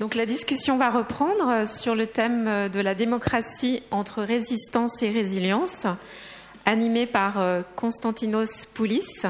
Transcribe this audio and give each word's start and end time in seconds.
Donc 0.00 0.16
la 0.16 0.26
discussion 0.26 0.76
va 0.76 0.90
reprendre 0.90 1.68
sur 1.68 1.94
le 1.94 2.08
thème 2.08 2.68
de 2.68 2.80
la 2.80 2.96
démocratie 2.96 3.80
entre 3.92 4.24
résistance 4.24 5.00
et 5.04 5.10
résilience, 5.10 5.86
animée 6.66 7.06
par 7.06 7.40
Konstantinos 7.76 8.64
Poulis, 8.64 9.22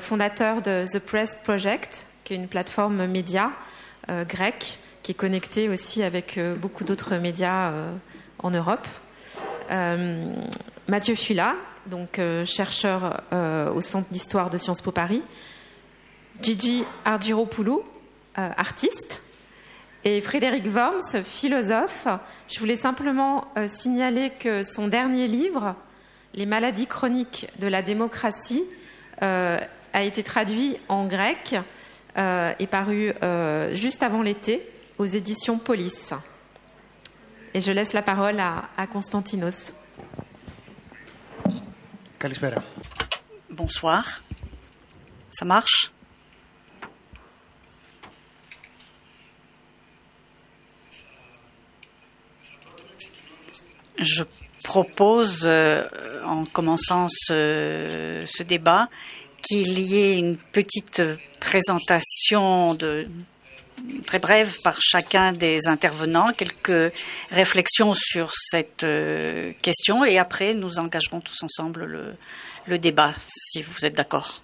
fondateur 0.00 0.62
de 0.62 0.84
The 0.92 0.98
Press 0.98 1.36
Project, 1.44 2.06
qui 2.24 2.34
est 2.34 2.36
une 2.36 2.48
plateforme 2.48 3.06
média 3.06 3.52
grecque 4.08 4.78
qui 5.04 5.12
est 5.12 5.14
connectée 5.14 5.68
aussi 5.68 6.02
avec 6.02 6.40
beaucoup 6.60 6.82
d'autres 6.82 7.14
médias 7.18 7.72
en 8.40 8.50
Europe. 8.50 8.88
Mathieu 10.88 11.14
Fula, 11.14 11.54
donc 11.86 12.20
chercheur 12.44 13.22
au 13.72 13.80
Centre 13.80 14.08
d'histoire 14.10 14.50
de 14.50 14.58
Sciences 14.58 14.82
Po 14.82 14.90
Paris, 14.90 15.22
Gigi 16.42 16.82
Argiropoulou, 17.04 17.84
artiste, 18.34 19.20
et 20.04 20.20
Frédéric 20.20 20.66
Worms, 20.66 21.24
philosophe. 21.24 22.06
Je 22.48 22.60
voulais 22.60 22.76
simplement 22.76 23.48
signaler 23.66 24.30
que 24.38 24.62
son 24.62 24.88
dernier 24.88 25.26
livre, 25.28 25.74
Les 26.34 26.46
maladies 26.46 26.88
chroniques 26.88 27.48
de 27.60 27.68
la 27.68 27.80
démocratie, 27.80 28.64
a 29.20 30.02
été 30.02 30.22
traduit 30.24 30.76
en 30.88 31.06
grec 31.06 31.54
et 32.16 32.66
paru 32.66 33.12
juste 33.72 34.02
avant 34.02 34.22
l'été 34.22 34.68
aux 34.98 35.06
éditions 35.06 35.58
Police. 35.58 36.12
Et 37.54 37.60
je 37.60 37.70
laisse 37.70 37.92
la 37.92 38.02
parole 38.02 38.40
à, 38.40 38.64
à 38.76 38.88
Constantinos. 38.88 39.72
Bonsoir. 43.48 44.22
Ça 45.30 45.44
marche? 45.44 45.92
Je 53.98 54.24
propose, 54.64 55.46
en 55.46 56.44
commençant 56.52 57.06
ce, 57.08 58.42
débat, 58.42 58.88
qu'il 59.42 59.78
y 59.78 59.96
ait 59.96 60.18
une 60.18 60.36
petite 60.36 61.02
présentation 61.38 62.74
de, 62.74 63.06
très 64.06 64.18
brève 64.18 64.56
par 64.64 64.80
chacun 64.80 65.32
des 65.32 65.68
intervenants, 65.68 66.32
quelques 66.32 66.92
réflexions 67.30 67.94
sur 67.94 68.32
cette 68.32 68.86
question 69.62 70.04
et 70.04 70.18
après 70.18 70.54
nous 70.54 70.78
engagerons 70.78 71.20
tous 71.20 71.42
ensemble 71.42 71.84
le, 71.84 72.14
le 72.66 72.78
débat, 72.78 73.14
si 73.18 73.62
vous 73.62 73.84
êtes 73.84 73.94
d'accord. 73.94 74.43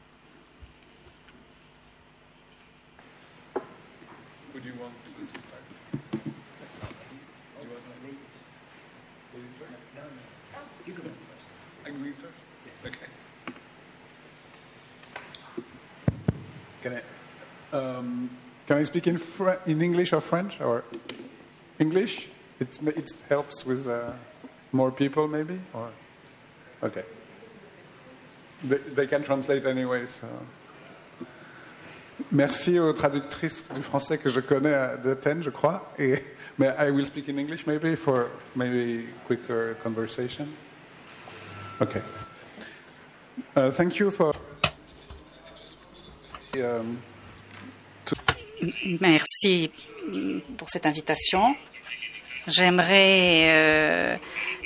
Can 16.82 16.94
I, 16.94 17.76
um, 17.76 18.30
can 18.66 18.78
I 18.78 18.84
speak 18.84 19.06
in, 19.06 19.18
Fr- 19.18 19.60
in 19.66 19.82
English 19.82 20.12
or 20.12 20.20
French 20.20 20.60
or 20.60 20.82
English? 21.78 22.28
It, 22.58 22.78
it 22.86 23.10
helps 23.28 23.66
with 23.66 23.86
uh, 23.86 24.12
more 24.72 24.90
people, 24.90 25.28
maybe. 25.28 25.60
Or 25.74 25.90
okay, 26.82 27.04
they, 28.64 28.78
they 28.78 29.06
can 29.06 29.22
translate 29.22 29.66
anyway. 29.66 30.06
So. 30.06 30.26
Merci 32.32 32.78
aux 32.78 32.92
traductrices 32.92 33.68
du 33.74 33.82
français 33.82 34.18
que 34.18 34.30
je 34.30 34.40
connais 34.40 34.96
d'Athènes, 35.02 35.42
je 35.42 35.50
crois. 35.50 35.92
Et, 35.98 36.22
mais 36.58 36.74
I 36.78 36.90
will 36.90 37.06
speak 37.06 37.28
in 37.28 37.38
English 37.38 37.66
maybe 37.66 37.96
for 37.96 38.28
maybe 38.54 39.06
quicker 39.26 39.76
conversation? 39.82 40.46
Okay. 41.80 42.02
Uh, 43.56 43.70
thank 43.70 43.98
you 43.98 44.10
for. 44.10 44.34
Um, 46.56 46.98
Merci 49.00 49.70
pour 50.56 50.68
cette 50.68 50.86
invitation. 50.86 51.54
J'aimerais 52.46 53.48
euh, 53.48 54.16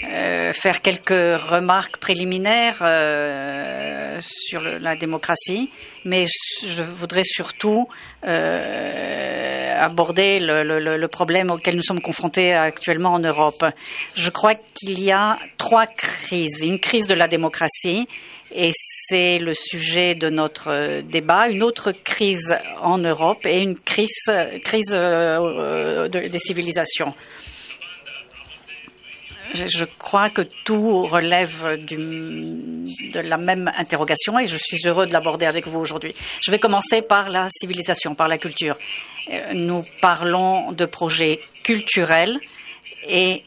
euh, 0.04 0.52
faire 0.52 0.80
quelques 0.80 1.08
remarques 1.10 1.98
préliminaires 1.98 2.78
euh, 2.82 4.18
sur 4.20 4.60
la 4.62 4.96
démocratie, 4.96 5.70
mais 6.04 6.26
je 6.66 6.82
voudrais 6.82 7.24
surtout 7.24 7.88
aborder 9.84 10.38
le, 10.40 11.06
problème 11.06 11.50
auquel 11.50 11.76
nous 11.76 11.82
sommes 11.82 12.00
confrontés 12.00 12.52
actuellement 12.52 13.14
en 13.14 13.18
Europe. 13.18 13.64
Je 14.16 14.30
crois 14.30 14.54
qu'il 14.54 15.00
y 15.00 15.12
a 15.12 15.38
trois 15.58 15.86
crises. 15.86 16.62
Une 16.64 16.80
crise 16.80 17.06
de 17.06 17.14
la 17.14 17.28
démocratie, 17.28 18.08
et 18.54 18.72
c'est 18.74 19.38
le 19.38 19.54
sujet 19.54 20.14
de 20.14 20.28
notre 20.28 21.02
débat, 21.02 21.48
une 21.48 21.62
autre 21.62 21.92
crise 21.92 22.54
en 22.82 22.98
Europe 22.98 23.46
et 23.46 23.60
une 23.60 23.78
crise, 23.78 24.30
crise 24.62 24.92
de, 24.92 26.08
des 26.08 26.38
civilisations. 26.38 27.14
Je 29.54 29.84
crois 29.84 30.30
que 30.30 30.42
tout 30.64 31.06
relève 31.06 31.76
du, 31.84 31.96
de 31.96 33.20
la 33.20 33.36
même 33.36 33.70
interrogation 33.76 34.38
et 34.38 34.46
je 34.48 34.56
suis 34.56 34.80
heureux 34.86 35.06
de 35.06 35.12
l'aborder 35.12 35.46
avec 35.46 35.68
vous 35.68 35.78
aujourd'hui. 35.78 36.12
Je 36.40 36.50
vais 36.50 36.58
commencer 36.58 37.02
par 37.02 37.30
la 37.30 37.46
civilisation, 37.50 38.14
par 38.14 38.26
la 38.26 38.38
culture. 38.38 38.76
Nous 39.52 39.82
parlons 40.00 40.72
de 40.72 40.84
projets 40.86 41.40
culturels 41.62 42.40
et 43.08 43.42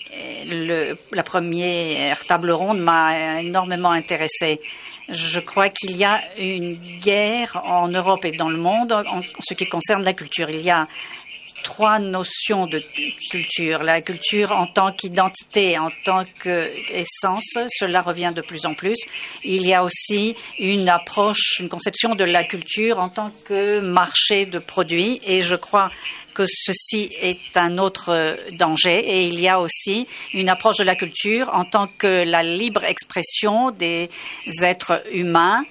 le, 0.46 0.96
la 1.12 1.24
première 1.24 2.24
table 2.26 2.52
ronde 2.52 2.80
m'a 2.80 3.42
énormément 3.42 3.92
intéressée. 3.92 4.62
Je 5.10 5.40
crois 5.40 5.70
qu'il 5.70 5.96
y 5.98 6.04
a 6.04 6.22
une 6.40 6.74
guerre 7.00 7.62
en 7.66 7.88
Europe 7.88 8.24
et 8.26 8.32
dans 8.32 8.50
le 8.50 8.58
monde 8.58 8.92
en 8.92 9.22
ce 9.40 9.54
qui 9.54 9.66
concerne 9.66 10.04
la 10.04 10.14
culture. 10.14 10.50
Il 10.50 10.62
y 10.62 10.70
a 10.70 10.82
trois 11.64 12.00
notions 12.00 12.68
de 12.68 12.80
culture. 13.30 13.84
La 13.84 14.02
culture 14.02 14.52
en 14.52 14.68
tant 14.68 14.92
qu'identité, 14.92 15.78
en 15.78 15.90
tant 16.04 16.24
qu'essence, 16.42 17.58
cela 17.70 18.02
revient 18.02 18.34
de 18.36 18.42
plus 18.42 18.66
en 18.66 18.74
plus. 18.74 18.98
Il 19.44 19.66
y 19.66 19.74
a 19.74 19.84
aussi 19.84 20.36
une 20.60 20.90
approche, 20.90 21.60
une 21.60 21.70
conception 21.70 22.16
de 22.16 22.24
la 22.24 22.44
culture 22.44 23.00
en 23.00 23.10
tant 23.10 23.32
que 23.46 23.80
marché 23.80 24.46
de 24.46 24.60
produits 24.60 25.20
et 25.26 25.42
je 25.42 25.56
crois 25.56 25.92
que 26.34 26.46
ceci 26.48 27.10
est 27.20 27.58
un 27.58 27.80
autre 27.80 28.36
danger 28.54 29.00
et 29.00 29.28
il 29.28 29.40
y 29.40 29.48
a 29.48 29.60
aussi 29.60 30.08
une 30.34 30.50
approche 30.50 30.78
de 30.78 30.84
la 30.84 30.96
culture 30.96 31.50
en 31.52 31.66
tant 31.66 31.88
que 31.88 32.24
la 32.24 32.44
libre 32.44 32.84
expression 32.84 33.72
des 33.72 34.10
êtres 34.62 35.02
humains 35.12 35.64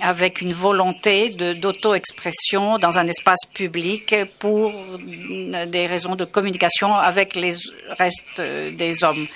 avec 0.00 0.40
une 0.40 0.52
volonté 0.52 1.30
d'auto-expression 1.30 2.78
dans 2.78 2.98
un 2.98 3.06
espace 3.06 3.46
public 3.52 4.14
pour 4.38 4.72
des 5.00 5.86
raisons 5.86 6.14
de 6.14 6.24
communication 6.24 6.94
avec 6.94 7.34
les 7.36 7.54
restes 7.98 8.40
des 8.76 9.04
hommes. 9.04 9.26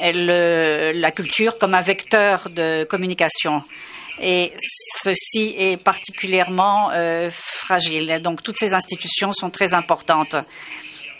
Le, 0.00 0.92
la 0.92 1.10
culture 1.10 1.58
comme 1.58 1.74
un 1.74 1.80
vecteur 1.80 2.48
de 2.50 2.84
communication. 2.84 3.60
Et 4.20 4.52
ceci 4.60 5.54
est 5.56 5.82
particulièrement 5.82 6.90
euh, 6.92 7.30
fragile. 7.32 8.20
Donc 8.22 8.42
toutes 8.42 8.58
ces 8.58 8.74
institutions 8.74 9.32
sont 9.32 9.50
très 9.50 9.74
importantes. 9.74 10.36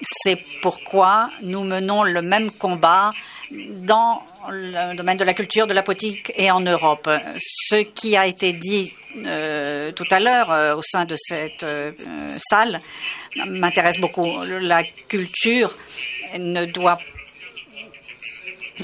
C'est 0.02 0.38
pourquoi 0.62 1.30
nous 1.42 1.64
menons 1.64 2.02
le 2.02 2.22
même 2.22 2.50
combat 2.50 3.10
dans 3.50 4.22
le 4.50 4.94
domaine 4.96 5.16
de 5.16 5.24
la 5.24 5.34
culture, 5.34 5.66
de 5.66 5.74
la 5.74 5.82
politique 5.82 6.32
et 6.36 6.50
en 6.50 6.60
Europe. 6.60 7.08
Ce 7.38 7.82
qui 7.82 8.16
a 8.16 8.26
été 8.26 8.52
dit 8.52 8.92
euh, 9.16 9.90
tout 9.92 10.04
à 10.10 10.20
l'heure 10.20 10.50
euh, 10.52 10.76
au 10.76 10.82
sein 10.82 11.04
de 11.04 11.16
cette 11.16 11.62
euh, 11.62 11.92
salle 12.50 12.80
m'intéresse 13.46 13.98
beaucoup. 13.98 14.28
La 14.60 14.84
culture 15.08 15.76
ne 16.38 16.66
doit 16.66 16.98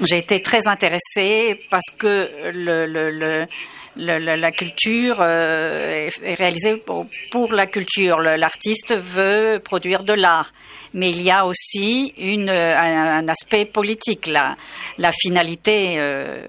j'ai 0.03 0.17
été 0.17 0.43
très 0.43 0.69
intéressée 0.69 1.61
parce 1.71 1.91
que 1.97 2.51
le, 2.53 2.87
le, 2.87 3.11
le 3.11 3.47
le, 3.97 4.19
la, 4.19 4.53
culture 4.53 5.19
euh, 5.21 6.09
est, 6.23 6.35
réalisée 6.35 6.77
pour, 6.77 7.53
la 7.53 7.67
culture. 7.67 8.21
L'artiste 8.21 8.95
veut 8.97 9.61
produire 9.63 10.05
de 10.05 10.13
l'art, 10.13 10.53
mais 10.93 11.11
il 11.11 11.23
y 11.23 11.31
a 11.31 11.45
aussi 11.47 12.13
un 12.19 13.29
aspect 13.29 13.65
politique. 13.67 14.27
La, 14.27 14.57
la 14.99 15.13
finalité 15.13 15.97
euh, 15.99 16.47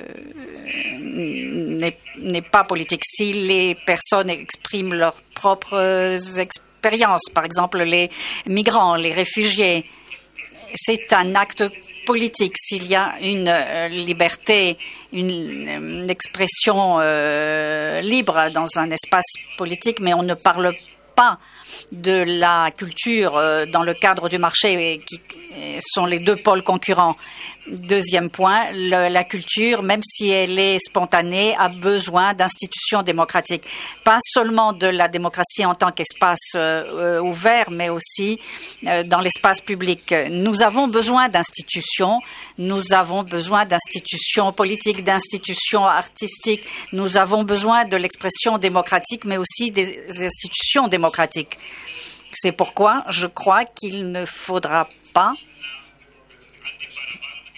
n'est 1.01 2.41
pas 2.41 2.63
politique. 2.63 3.01
Si 3.05 3.33
les 3.33 3.75
personnes 3.85 4.29
expriment 4.29 4.93
leurs 4.93 5.21
propres 5.33 6.17
expériences, 6.39 7.29
par 7.33 7.45
exemple 7.45 7.81
les 7.83 8.09
migrants, 8.47 8.95
les 8.95 9.11
réfugiés, 9.11 9.85
c'est 10.75 11.11
un 11.13 11.35
acte 11.35 11.63
politique. 12.05 12.53
S'il 12.57 12.87
y 12.87 12.95
a 12.95 13.15
une 13.21 13.47
euh, 13.47 13.87
liberté, 13.87 14.77
une, 15.11 15.67
une 15.67 16.09
expression 16.09 16.99
euh, 16.99 18.01
libre 18.01 18.47
dans 18.53 18.67
un 18.77 18.89
espace 18.91 19.33
politique, 19.57 19.99
mais 19.99 20.13
on 20.13 20.23
ne 20.23 20.35
parle 20.35 20.75
pas 21.15 21.39
de 21.91 22.23
la 22.39 22.69
culture 22.75 23.37
euh, 23.37 23.65
dans 23.65 23.83
le 23.83 23.93
cadre 23.93 24.29
du 24.29 24.37
marché, 24.37 25.01
qui 25.05 25.19
sont 25.79 26.05
les 26.05 26.19
deux 26.19 26.35
pôles 26.35 26.63
concurrents. 26.63 27.15
Deuxième 27.67 28.29
point, 28.29 28.71
la 28.71 29.23
culture, 29.23 29.81
même 29.81 30.01
si 30.03 30.29
elle 30.29 30.59
est 30.59 30.77
spontanée, 30.77 31.55
a 31.57 31.69
besoin 31.69 32.33
d'institutions 32.33 33.01
démocratiques. 33.01 33.63
Pas 34.03 34.17
seulement 34.19 34.71
de 34.71 34.85
la 34.85 35.07
démocratie 35.07 35.65
en 35.65 35.73
tant 35.73 35.91
qu'espace 35.91 36.53
euh, 36.55 37.19
ouvert, 37.21 37.71
mais 37.71 37.89
aussi 37.89 38.39
euh, 38.85 39.01
dans 39.03 39.19
l'espace 39.19 39.61
public. 39.61 40.13
Nous 40.29 40.61
avons 40.61 40.87
besoin 40.87 41.27
d'institutions, 41.27 42.19
nous 42.59 42.93
avons 42.93 43.23
besoin 43.23 43.65
d'institutions 43.65 44.53
politiques, 44.53 45.03
d'institutions 45.03 45.85
artistiques, 45.85 46.63
nous 46.93 47.17
avons 47.17 47.43
besoin 47.43 47.85
de 47.85 47.97
l'expression 47.97 48.59
démocratique, 48.59 49.25
mais 49.25 49.37
aussi 49.37 49.71
des 49.71 50.05
institutions 50.23 50.87
démocratiques. 50.87 51.57
C'est 52.31 52.51
pourquoi 52.51 53.05
je 53.09 53.25
crois 53.25 53.65
qu'il 53.65 54.11
ne 54.11 54.25
faudra 54.25 54.87
pas 55.13 55.33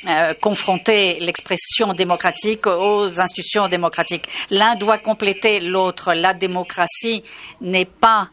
euh, 0.06 0.36
confronter 0.36 1.18
l'expression 1.20 1.92
démocratique 1.94 2.68
aux 2.68 3.20
institutions 3.20 3.68
démocratiques. 3.68 4.28
L'un 4.52 4.76
doit 4.76 5.00
compléter 5.00 5.60
l'autre. 5.60 6.14
La 6.14 6.36
démocratie 6.36 7.24
n'est 7.62 7.86
pas 7.86 8.30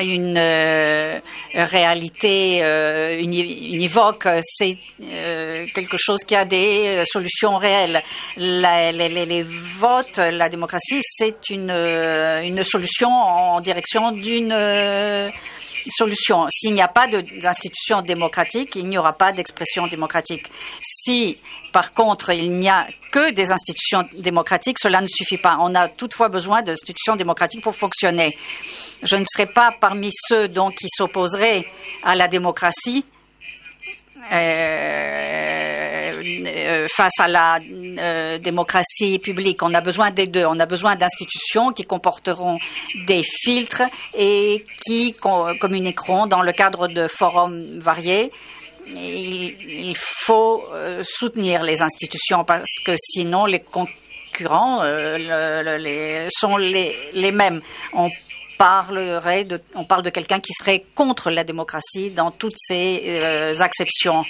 une 0.00 0.38
euh, 0.38 1.20
réalité 1.54 2.64
euh, 2.64 3.20
univoque, 3.20 4.26
c'est 4.40 4.78
quelque 4.98 5.98
chose 5.98 6.24
qui 6.24 6.34
a 6.34 6.46
des 6.46 7.02
solutions 7.04 7.58
réelles. 7.58 8.00
Les, 8.38 9.42
votes, 9.42 10.16
la 10.16 10.48
démocratie, 10.48 11.00
c'est 11.02 11.50
une 11.50 12.64
solution 12.64 13.10
en 13.10 13.60
direction 13.60 14.10
d'une 14.12 14.54
S'il 15.88 16.74
n'y 16.74 16.82
a 16.82 16.88
pas 16.88 17.06
d'institution 17.06 18.02
démocratique, 18.02 18.76
il 18.76 18.88
n'y 18.88 18.98
aura 18.98 19.12
pas 19.12 19.32
d'expression 19.32 19.86
démocratique. 19.86 20.46
Si, 20.82 21.38
par 21.72 21.92
contre, 21.92 22.30
il 22.30 22.52
n'y 22.52 22.68
a 22.68 22.86
que 23.10 23.32
des 23.32 23.52
institutions 23.52 24.04
démocratiques, 24.18 24.78
cela 24.78 25.00
ne 25.00 25.08
suffit 25.08 25.38
pas. 25.38 25.58
On 25.60 25.74
a 25.74 25.88
toutefois 25.88 26.28
besoin 26.28 26.62
d'institutions 26.62 27.16
démocratiques 27.16 27.62
pour 27.62 27.74
fonctionner. 27.74 28.36
Je 29.02 29.16
ne 29.16 29.24
serai 29.24 29.46
pas 29.46 29.74
parmi 29.78 30.10
ceux 30.12 30.48
qui 30.48 30.86
s'opposeraient 30.88 31.66
à 32.02 32.14
la 32.14 32.28
démocratie 32.28 33.04
euh, 34.32 35.71
euh, 36.22 36.86
face 36.94 37.18
à 37.18 37.28
la 37.28 37.58
euh, 37.60 38.38
démocratie 38.38 39.18
publique. 39.18 39.62
On 39.62 39.74
a 39.74 39.80
besoin 39.80 40.10
des 40.10 40.26
deux. 40.26 40.44
On 40.44 40.58
a 40.58 40.66
besoin 40.66 40.96
d'institutions 40.96 41.72
qui 41.72 41.84
comporteront 41.84 42.58
des 43.06 43.22
filtres 43.22 43.82
et 44.16 44.64
qui 44.84 45.14
communiqueront 45.60 46.26
dans 46.26 46.42
le 46.42 46.52
cadre 46.52 46.88
de 46.88 47.06
forums 47.08 47.78
variés. 47.78 48.30
Il, 48.86 49.94
faut 49.96 50.64
soutenir 51.02 51.62
les 51.62 51.82
institutions 51.82 52.44
parce 52.44 52.78
que 52.84 52.92
sinon 52.96 53.46
les 53.46 53.60
concurrents 53.60 54.82
sont 56.30 56.56
les, 56.56 57.32
mêmes. 57.32 57.60
On 57.92 58.08
parlerait 58.62 59.44
on 59.74 59.84
parle 59.84 60.02
de 60.02 60.10
quelqu'un 60.10 60.38
qui 60.38 60.52
serait 60.52 60.84
contre 60.94 61.30
la 61.30 61.42
démocratie 61.42 62.14
dans 62.14 62.30
toutes 62.30 62.54
ses 62.56 63.02
euh, 63.06 63.54
acceptions. 63.58 64.24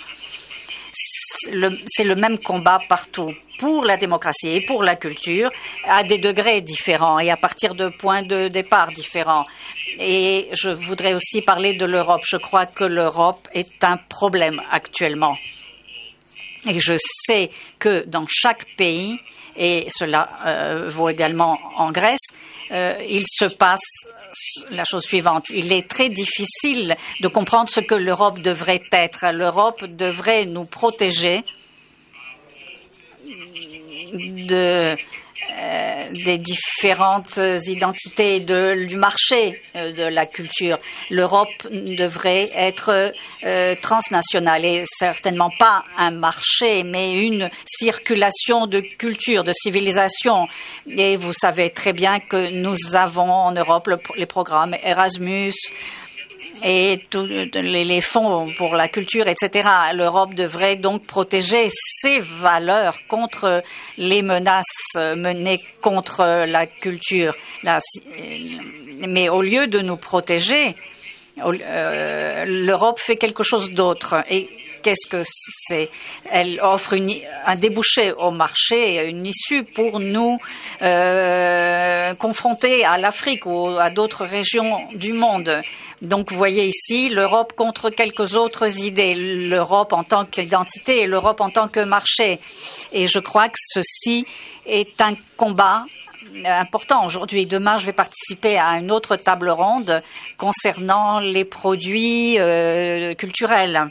C'est 0.92 2.04
le, 2.04 2.14
même 2.14 2.38
combat 2.38 2.78
partout 2.88 3.32
pour 3.58 3.84
la 3.84 3.96
démocratie 3.96 4.50
et 4.50 4.66
pour 4.66 4.82
la 4.82 4.96
culture 4.96 5.50
à 5.84 6.04
des 6.04 6.18
degrés 6.18 6.60
différents 6.60 7.18
et 7.18 7.30
à 7.30 7.36
partir 7.36 7.74
de 7.74 7.88
points 7.88 8.22
de 8.22 8.48
départ 8.48 8.92
différents. 8.92 9.44
Et 9.98 10.48
je 10.52 10.70
voudrais 10.70 11.14
aussi 11.14 11.40
parler 11.40 11.74
de 11.74 11.86
l'Europe. 11.86 12.22
Je 12.24 12.36
crois 12.36 12.66
que 12.66 12.84
l'Europe 12.84 13.48
est 13.54 13.82
un 13.84 13.96
problème 13.96 14.60
actuellement. 14.70 15.36
Et 16.68 16.78
je 16.78 16.94
sais 16.96 17.50
que 17.78 18.04
dans 18.06 18.26
chaque 18.28 18.66
pays, 18.76 19.18
et 19.56 19.88
cela 19.90 20.28
euh, 20.46 20.90
vaut 20.90 21.08
également 21.08 21.58
en 21.76 21.90
Grèce, 21.90 22.32
euh, 22.72 22.96
il 23.08 23.24
se 23.26 23.44
passe 23.44 24.06
la 24.70 24.84
chose 24.84 25.02
suivante. 25.02 25.50
Il 25.50 25.72
est 25.72 25.88
très 25.88 26.08
difficile 26.08 26.96
de 27.20 27.28
comprendre 27.28 27.68
ce 27.68 27.80
que 27.80 27.94
l'Europe 27.94 28.40
devrait 28.40 28.82
être. 28.92 29.26
L'Europe 29.32 29.84
devrait 29.84 30.46
nous 30.46 30.64
protéger 30.64 31.44
de 34.12 34.96
euh, 35.50 36.04
des 36.24 36.38
différentes 36.38 37.38
identités 37.66 38.40
de, 38.40 38.86
du 38.86 38.96
marché 38.96 39.60
euh, 39.74 39.92
de 39.92 40.04
la 40.04 40.26
culture. 40.26 40.78
L'Europe 41.10 41.68
devrait 41.70 42.48
être 42.54 43.12
euh, 43.44 43.74
transnationale 43.80 44.64
et 44.64 44.84
certainement 44.86 45.50
pas 45.58 45.84
un 45.96 46.12
marché, 46.12 46.84
mais 46.84 47.12
une 47.12 47.50
circulation 47.66 48.66
de 48.66 48.80
culture, 48.80 49.42
de 49.42 49.52
civilisation. 49.52 50.46
Et 50.86 51.16
vous 51.16 51.32
savez 51.32 51.70
très 51.70 51.92
bien 51.92 52.20
que 52.20 52.50
nous 52.50 52.76
avons 52.94 53.32
en 53.32 53.52
Europe 53.52 53.90
les 54.16 54.26
programmes 54.26 54.76
Erasmus, 54.82 55.54
et 56.64 57.04
tous 57.10 57.26
les 57.26 58.00
fonds 58.00 58.52
pour 58.56 58.74
la 58.76 58.88
culture, 58.88 59.28
etc. 59.28 59.68
L'Europe 59.94 60.34
devrait 60.34 60.76
donc 60.76 61.06
protéger 61.06 61.68
ses 61.70 62.20
valeurs 62.20 62.98
contre 63.08 63.62
les 63.98 64.22
menaces 64.22 64.94
menées 64.96 65.60
contre 65.80 66.44
la 66.46 66.66
culture. 66.66 67.34
Mais 69.08 69.28
au 69.28 69.42
lieu 69.42 69.66
de 69.66 69.80
nous 69.80 69.96
protéger, 69.96 70.74
euh, 71.38 72.44
l'Europe 72.44 72.98
fait 73.00 73.16
quelque 73.16 73.42
chose 73.42 73.70
d'autre. 73.70 74.22
Qu'est-ce 74.82 75.08
que 75.08 75.22
c'est? 75.24 75.88
Elle 76.30 76.60
offre 76.60 76.94
un 77.46 77.54
débouché 77.54 78.12
au 78.12 78.30
marché, 78.30 79.08
une 79.08 79.26
issue 79.26 79.64
pour 79.64 80.00
nous 80.00 80.38
euh, 80.82 82.14
confronter 82.14 82.84
à 82.84 82.98
l'Afrique 82.98 83.46
ou 83.46 83.68
à 83.68 83.90
d'autres 83.90 84.24
régions 84.24 84.86
du 84.94 85.12
monde. 85.12 85.62
Donc 86.02 86.30
vous 86.30 86.36
voyez 86.36 86.66
ici 86.66 87.08
l'Europe 87.08 87.52
contre 87.54 87.90
quelques 87.90 88.34
autres 88.34 88.84
idées, 88.84 89.14
l'Europe 89.14 89.92
en 89.92 90.04
tant 90.04 90.24
qu'identité 90.24 91.02
et 91.02 91.06
l'Europe 91.06 91.40
en 91.40 91.50
tant 91.50 91.68
que 91.68 91.80
marché. 91.80 92.38
Et 92.92 93.06
je 93.06 93.20
crois 93.20 93.48
que 93.48 93.58
ceci 93.58 94.26
est 94.66 95.00
un 95.00 95.14
combat 95.36 95.84
important 96.44 97.04
aujourd'hui. 97.04 97.46
Demain, 97.46 97.76
je 97.76 97.86
vais 97.86 97.92
participer 97.92 98.58
à 98.58 98.78
une 98.78 98.90
autre 98.90 99.16
table 99.16 99.50
ronde 99.50 100.02
concernant 100.38 101.20
les 101.20 101.44
produits 101.44 102.38
euh, 102.38 103.14
culturels. 103.14 103.90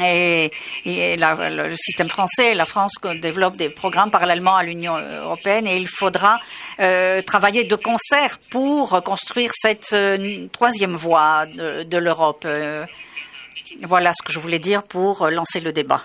Et, 0.00 0.50
le 0.84 1.74
système 1.74 2.08
français, 2.08 2.54
la 2.54 2.64
France 2.64 2.94
développe 3.20 3.56
des 3.56 3.68
programmes 3.68 4.10
parallèlement 4.10 4.56
à 4.56 4.62
l'Union 4.62 4.96
européenne 4.98 5.66
et 5.66 5.76
il 5.76 5.88
faudra 5.88 6.38
euh, 6.80 7.20
travailler 7.22 7.64
de 7.64 7.76
concert 7.76 8.38
pour 8.50 9.02
construire 9.02 9.50
cette 9.54 9.92
euh, 9.92 10.46
troisième 10.52 10.94
voie 10.94 11.46
de, 11.46 11.96
l'Europe. 11.98 12.44
Euh, 12.44 12.86
voilà 13.82 14.12
ce 14.12 14.22
que 14.24 14.32
je 14.32 14.38
voulais 14.38 14.58
dire 14.58 14.82
pour 14.82 15.28
lancer 15.28 15.60
le 15.60 15.72
débat. 15.72 16.02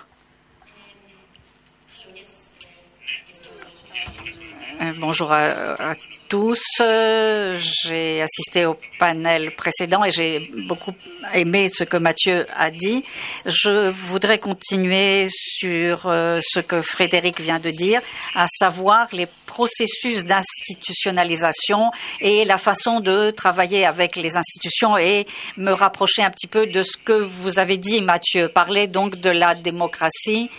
bonjour 5.00 5.32
à, 5.32 5.94
tous. 6.28 6.62
J'ai 6.80 8.22
assisté 8.22 8.66
au 8.66 8.76
panel 8.98 9.54
précédent 9.54 10.04
et 10.04 10.10
j'ai 10.10 10.50
beaucoup 10.66 10.92
aimé 11.32 11.68
ce 11.68 11.84
que 11.84 11.96
Mathieu 11.96 12.44
a 12.52 12.70
dit. 12.70 13.02
Je 13.46 13.88
voudrais 13.88 14.38
continuer 14.38 15.28
sur 15.30 16.06
euh, 16.06 16.38
ce 16.42 16.60
que 16.60 16.82
Frédéric 16.82 17.40
vient 17.40 17.58
de 17.58 17.70
dire, 17.70 18.00
à 18.34 18.46
savoir 18.46 19.08
les 19.12 19.26
processus 19.46 20.24
d'institutionnalisation 20.24 21.90
et 22.20 22.44
la 22.44 22.58
façon 22.58 23.00
de 23.00 23.30
travailler 23.30 23.86
avec 23.86 24.16
les 24.16 24.36
institutions 24.36 24.98
et 24.98 25.26
me 25.56 25.72
rapprocher 25.72 26.22
un 26.22 26.30
petit 26.30 26.46
peu 26.46 26.66
de 26.66 26.82
ce 26.82 26.96
que 26.96 27.22
vous 27.22 27.58
avez 27.58 27.78
dit, 27.78 28.00
Mathieu. 28.02 28.48
Parler 28.48 28.86
donc 28.86 29.20
de 29.20 29.30
la 29.30 29.54
démocratie 29.54 30.50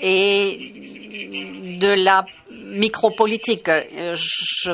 et 0.00 0.72
de 1.80 2.04
la 2.04 2.24
micropolitique. 2.50 3.68
Je 3.68 4.72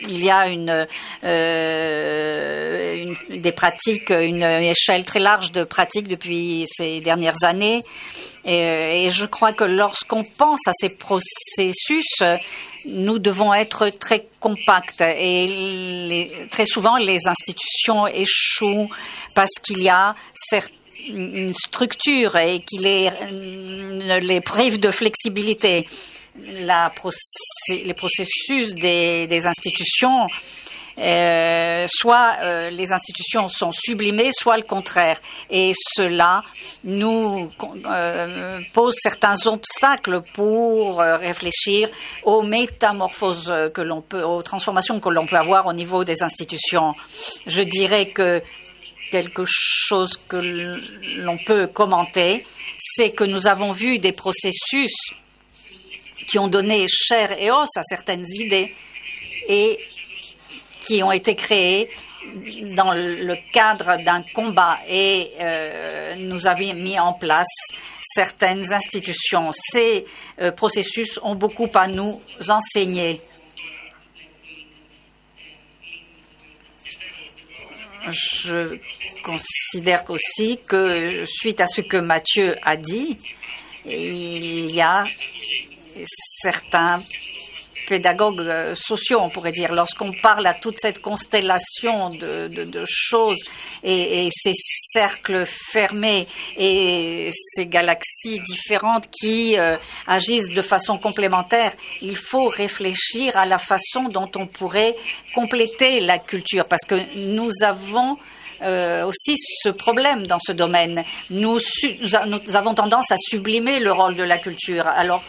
il 0.00 0.24
y 0.24 0.30
a 0.30 0.48
une, 0.48 0.86
euh, 1.24 3.04
une, 3.04 3.40
des 3.40 3.52
pratiques, 3.52 4.10
une 4.10 4.42
échelle 4.42 5.04
très 5.04 5.20
large 5.20 5.52
de 5.52 5.64
pratiques 5.64 6.08
depuis 6.08 6.66
ces 6.68 7.00
dernières 7.00 7.44
années. 7.44 7.82
Et, 8.44 9.04
et 9.06 9.10
je 9.10 9.24
crois 9.24 9.52
que 9.52 9.64
lorsqu'on 9.64 10.22
pense 10.22 10.60
à 10.66 10.72
ces 10.72 10.90
processus, 10.90 12.22
nous 12.86 13.18
devons 13.18 13.54
être 13.54 13.88
très 13.88 14.26
compacts 14.40 15.00
et 15.00 16.30
très 16.50 16.66
souvent 16.66 16.96
les 16.96 17.26
institutions 17.26 18.06
échouent 18.06 18.90
parce 19.34 19.58
qu'il 19.62 19.82
y 19.82 19.88
a 19.88 20.14
une 21.08 21.54
structure 21.54 22.36
et 22.36 22.60
qu'il 22.60 22.82
les, 22.82 23.10
les 24.20 24.40
prive 24.40 24.80
de 24.80 24.90
flexibilité 24.90 25.86
la 26.36 26.92
les 27.68 27.94
processus 27.94 28.74
des, 28.74 29.26
des 29.26 29.46
institutions 29.46 30.26
Euh, 30.96 31.86
soit 31.88 32.36
euh, 32.42 32.70
les 32.70 32.92
institutions 32.92 33.48
sont 33.48 33.72
sublimées, 33.72 34.30
soit 34.32 34.56
le 34.56 34.62
contraire. 34.62 35.20
Et 35.50 35.72
cela 35.74 36.42
nous 36.84 37.50
euh, 37.86 38.60
pose 38.72 38.94
certains 39.02 39.34
obstacles 39.46 40.20
pour 40.34 40.98
réfléchir 41.00 41.88
aux 42.22 42.42
métamorphoses 42.42 43.52
que 43.74 43.80
l'on 43.80 44.02
peut, 44.02 44.22
aux 44.22 44.42
transformations 44.42 45.00
que 45.00 45.08
l'on 45.08 45.26
peut 45.26 45.36
avoir 45.36 45.66
au 45.66 45.72
niveau 45.72 46.04
des 46.04 46.22
institutions. 46.22 46.94
Je 47.46 47.62
dirais 47.62 48.10
que 48.10 48.40
quelque 49.10 49.42
chose 49.46 50.16
que 50.16 50.36
l'on 51.18 51.38
peut 51.38 51.66
commenter, 51.66 52.44
c'est 52.78 53.10
que 53.10 53.24
nous 53.24 53.48
avons 53.48 53.72
vu 53.72 53.98
des 53.98 54.12
processus 54.12 54.92
qui 56.26 56.38
ont 56.38 56.48
donné 56.48 56.86
chair 56.88 57.38
et 57.38 57.50
os 57.50 57.76
à 57.76 57.82
certaines 57.82 58.26
idées 58.40 58.74
et 59.48 59.78
qui 60.86 61.02
ont 61.02 61.12
été 61.12 61.34
créés 61.34 61.88
dans 62.76 62.92
le 62.92 63.36
cadre 63.52 64.02
d'un 64.02 64.22
combat 64.34 64.78
et 64.88 65.30
euh, 65.40 66.14
nous 66.16 66.46
avions 66.46 66.74
mis 66.74 66.98
en 66.98 67.12
place 67.12 67.68
certaines 68.02 68.72
institutions. 68.72 69.50
Ces 69.52 70.04
euh, 70.40 70.50
processus 70.52 71.18
ont 71.22 71.34
beaucoup 71.34 71.68
à 71.74 71.86
nous 71.86 72.20
enseigner. 72.48 73.20
Je 78.08 78.78
considère 79.22 80.04
aussi 80.08 80.60
que, 80.68 81.24
suite 81.24 81.60
à 81.60 81.66
ce 81.66 81.80
que 81.80 81.96
Mathieu 81.96 82.56
a 82.62 82.76
dit, 82.76 83.16
il 83.86 84.70
y 84.70 84.80
a 84.80 85.04
certains 86.04 86.98
pédagogues 87.86 88.40
euh, 88.40 88.74
sociaux, 88.74 89.18
on 89.20 89.30
pourrait 89.30 89.52
dire, 89.52 89.72
lorsqu'on 89.72 90.12
parle 90.22 90.46
à 90.46 90.54
toute 90.54 90.78
cette 90.78 91.00
constellation 91.00 92.08
de, 92.08 92.84
choses 92.86 93.42
et, 93.82 94.28
ces 94.30 94.52
cercles 94.54 95.44
fermés 95.46 96.26
et 96.56 97.28
ces 97.32 97.66
galaxies 97.66 98.40
différentes 98.40 99.08
qui 99.10 99.58
euh, 99.58 99.76
agissent 100.06 100.50
de 100.50 100.62
façon 100.62 100.98
complémentaire, 100.98 101.72
il 102.00 102.16
faut 102.16 102.48
réfléchir 102.48 103.36
à 103.36 103.44
la 103.44 103.58
façon 103.58 104.04
dont 104.04 104.30
on 104.36 104.46
pourrait 104.46 104.94
compléter 105.34 106.00
la 106.00 106.18
culture, 106.18 106.66
parce 106.66 106.84
que 106.84 106.94
nous 107.32 107.50
avons 107.62 108.16
euh, 108.62 109.04
aussi 109.06 109.34
ce 109.36 109.68
problème 109.68 110.26
dans 110.26 110.38
ce 110.38 110.52
domaine. 110.52 111.02
Nous, 111.30 111.58
nous, 112.26 112.56
avons 112.56 112.74
tendance 112.74 113.10
à 113.10 113.16
sublimer 113.16 113.78
le 113.78 113.92
rôle 113.92 114.14
de 114.14 114.22
la 114.22 114.38
culture. 114.38 114.86
Alors, 114.86 115.22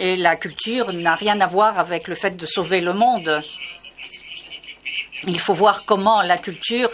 et 0.00 0.16
la 0.16 0.36
culture 0.36 0.92
n'a 0.92 1.14
rien 1.14 1.40
à 1.40 1.46
voir 1.46 1.78
avec 1.78 2.08
le 2.08 2.14
fait 2.14 2.36
de 2.36 2.46
sauver 2.46 2.80
le 2.80 2.92
monde. 2.92 3.40
Il 5.26 5.40
faut 5.40 5.54
voir 5.54 5.84
comment 5.84 6.22
la 6.22 6.38
culture 6.38 6.90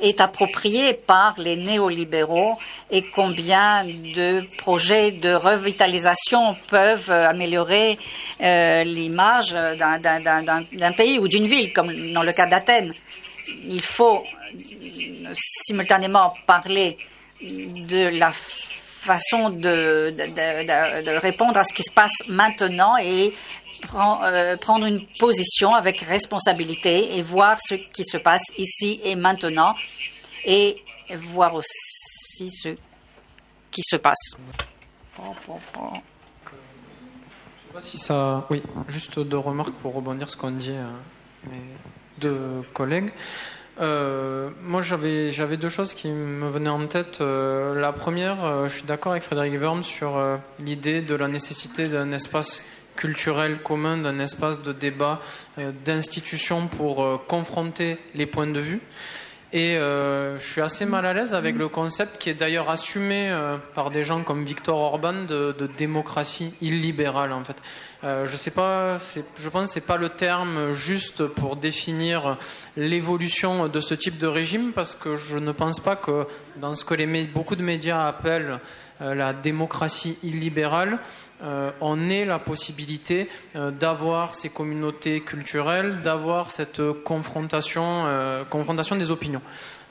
est 0.00 0.20
appropriée 0.20 0.94
par 0.94 1.34
les 1.38 1.56
néolibéraux 1.56 2.58
et 2.90 3.02
combien 3.02 3.84
de 3.84 4.46
projets 4.58 5.10
de 5.10 5.34
revitalisation 5.34 6.54
peuvent 6.68 7.10
améliorer 7.10 7.98
euh, 8.40 8.84
l'image 8.84 9.50
d'un 9.52 10.92
pays 10.92 11.18
ou 11.18 11.26
d'une 11.26 11.46
ville, 11.46 11.72
comme 11.72 12.12
dans 12.12 12.22
le 12.22 12.32
cas 12.32 12.46
d'Athènes. 12.46 12.94
Il 13.68 13.82
faut 13.82 14.22
simultanément 15.34 16.34
parler 16.46 16.96
de 17.42 18.18
la 18.18 18.30
façon 18.98 19.50
de, 19.50 20.10
de, 20.10 21.18
répondre 21.18 21.58
à 21.58 21.64
ce 21.64 21.72
qui 21.72 21.82
se 21.82 21.92
passe 21.92 22.12
maintenant 22.28 22.96
et 22.96 23.32
euh, 23.94 24.56
prendre 24.56 24.86
une 24.86 25.06
position 25.18 25.74
avec 25.74 26.00
responsabilité 26.00 27.16
et 27.16 27.22
voir 27.22 27.58
ce 27.60 27.74
qui 27.74 28.04
se 28.04 28.16
passe 28.16 28.44
ici 28.58 29.00
et 29.04 29.14
maintenant 29.14 29.74
et 30.44 30.82
voir 31.14 31.54
aussi 31.54 32.50
ce 32.50 32.70
qui 33.70 33.82
se 33.82 33.96
passe. 33.96 34.34
Si 37.80 37.98
ça. 37.98 38.46
Oui, 38.48 38.62
juste 38.88 39.18
deux 39.18 39.36
remarques 39.36 39.74
pour 39.82 39.94
rebondir 39.94 40.30
ce 40.30 40.36
qu'ont 40.36 40.50
dit 40.50 40.70
euh, 40.70 40.90
mes 41.50 41.60
deux 42.18 42.62
collègues. 42.72 43.12
Euh, 43.78 44.48
moi, 44.62 44.80
j'avais 44.80 45.30
j'avais 45.30 45.56
deux 45.56 45.68
choses 45.68 45.92
qui 45.92 46.08
me 46.08 46.48
venaient 46.48 46.70
en 46.70 46.86
tête. 46.86 47.20
Euh, 47.20 47.78
la 47.78 47.92
première, 47.92 48.44
euh, 48.44 48.68
je 48.68 48.76
suis 48.76 48.86
d'accord 48.86 49.12
avec 49.12 49.22
Frédéric 49.22 49.60
Worm 49.60 49.82
sur 49.82 50.18
l'idée 50.60 51.02
de 51.02 51.14
la 51.14 51.28
nécessité 51.28 51.88
d'un 51.88 52.12
espace 52.12 52.64
culturel 52.96 53.58
commun, 53.62 53.98
d'un 53.98 54.18
espace 54.20 54.62
de 54.62 54.72
débat, 54.72 55.20
d'institution 55.84 56.66
pour 56.66 57.26
confronter 57.26 57.98
les 58.14 58.24
points 58.24 58.46
de 58.46 58.58
vue. 58.58 58.80
Et 59.52 59.74
je 59.74 60.38
suis 60.38 60.62
assez 60.62 60.86
mal 60.86 61.04
à 61.04 61.12
l'aise 61.12 61.34
avec 61.34 61.56
le 61.56 61.68
concept 61.68 62.16
qui 62.16 62.30
est 62.30 62.34
d'ailleurs 62.34 62.70
assumé 62.70 63.30
par 63.74 63.90
des 63.90 64.02
gens 64.02 64.22
comme 64.22 64.44
Victor 64.44 64.78
Orban 64.78 65.24
de, 65.24 65.54
de 65.58 65.66
démocratie 65.66 66.54
illibérale 66.62 67.32
en 67.32 67.44
fait. 67.44 67.56
Euh, 68.04 68.26
je 68.26 68.36
sais 68.36 68.50
pas, 68.50 68.98
je 69.36 69.48
pense 69.48 69.68
que 69.68 69.72
c'est 69.72 69.86
pas 69.86 69.96
le 69.96 70.10
terme 70.10 70.72
juste 70.72 71.26
pour 71.26 71.56
définir 71.56 72.36
l'évolution 72.76 73.68
de 73.68 73.80
ce 73.80 73.94
type 73.94 74.18
de 74.18 74.26
régime 74.26 74.72
parce 74.72 74.94
que 74.94 75.16
je 75.16 75.38
ne 75.38 75.52
pense 75.52 75.80
pas 75.80 75.96
que 75.96 76.26
dans 76.56 76.74
ce 76.74 76.84
que 76.84 76.94
les, 76.94 77.06
beaucoup 77.24 77.56
de 77.56 77.62
médias 77.62 78.06
appellent 78.06 78.60
euh, 79.02 79.14
la 79.14 79.34
démocratie 79.34 80.18
illibérale, 80.22 80.98
euh, 81.42 81.70
on 81.82 82.08
ait 82.08 82.24
la 82.24 82.38
possibilité 82.38 83.28
euh, 83.54 83.70
d'avoir 83.70 84.34
ces 84.34 84.48
communautés 84.48 85.20
culturelles, 85.20 86.00
d'avoir 86.00 86.50
cette 86.50 86.80
confrontation, 87.04 88.04
confrontation 88.48 88.96
des 88.96 89.10
opinions. 89.10 89.42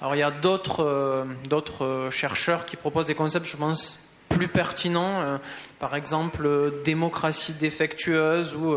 Alors 0.02 0.16
il 0.16 0.20
y 0.20 0.24
a 0.24 0.32
d'autres 0.32 2.10
chercheurs 2.12 2.66
qui 2.66 2.78
proposent 2.78 3.06
des 3.06 3.16
concepts, 3.16 3.46
je 3.46 3.58
pense, 3.58 4.05
plus 4.36 4.48
pertinents, 4.48 5.40
par 5.80 5.96
exemple 5.96 6.82
démocratie 6.84 7.54
défectueuse 7.54 8.54
ou 8.56 8.76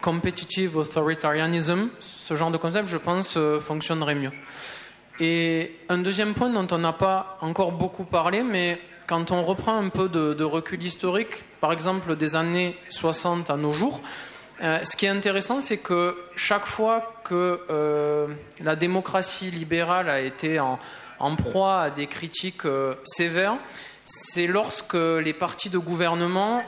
competitive 0.00 0.76
authoritarianism. 0.76 1.88
Ce 2.00 2.34
genre 2.34 2.50
de 2.50 2.58
concept, 2.58 2.88
je 2.88 2.96
pense, 2.96 3.38
fonctionnerait 3.60 4.14
mieux. 4.14 4.32
Et 5.20 5.76
un 5.88 5.98
deuxième 5.98 6.34
point 6.34 6.50
dont 6.50 6.66
on 6.72 6.78
n'a 6.78 6.92
pas 6.92 7.38
encore 7.40 7.72
beaucoup 7.72 8.04
parlé, 8.04 8.42
mais 8.42 8.80
quand 9.06 9.30
on 9.30 9.42
reprend 9.42 9.78
un 9.78 9.88
peu 9.88 10.08
de, 10.08 10.44
recul 10.44 10.82
historique, 10.82 11.42
par 11.60 11.72
exemple 11.72 12.16
des 12.16 12.34
années 12.34 12.76
60 12.88 13.50
à 13.50 13.56
nos 13.56 13.72
jours, 13.72 14.00
euh, 14.62 14.78
ce 14.82 14.96
qui 14.96 15.06
est 15.06 15.10
intéressant, 15.10 15.60
c'est 15.60 15.78
que 15.78 16.16
chaque 16.36 16.64
fois 16.64 17.14
que 17.24 17.60
euh, 17.70 18.28
la 18.60 18.76
démocratie 18.76 19.50
libérale 19.50 20.08
a 20.08 20.20
été 20.20 20.58
en, 20.60 20.78
proie 21.36 21.80
à 21.82 21.90
des 21.90 22.06
critiques 22.06 22.64
euh, 22.64 22.94
sévères, 23.04 23.56
c'est 24.04 24.46
lorsque 24.46 24.94
les 24.94 25.32
partis 25.32 25.70
de 25.70 25.78
gouvernement 25.78 26.62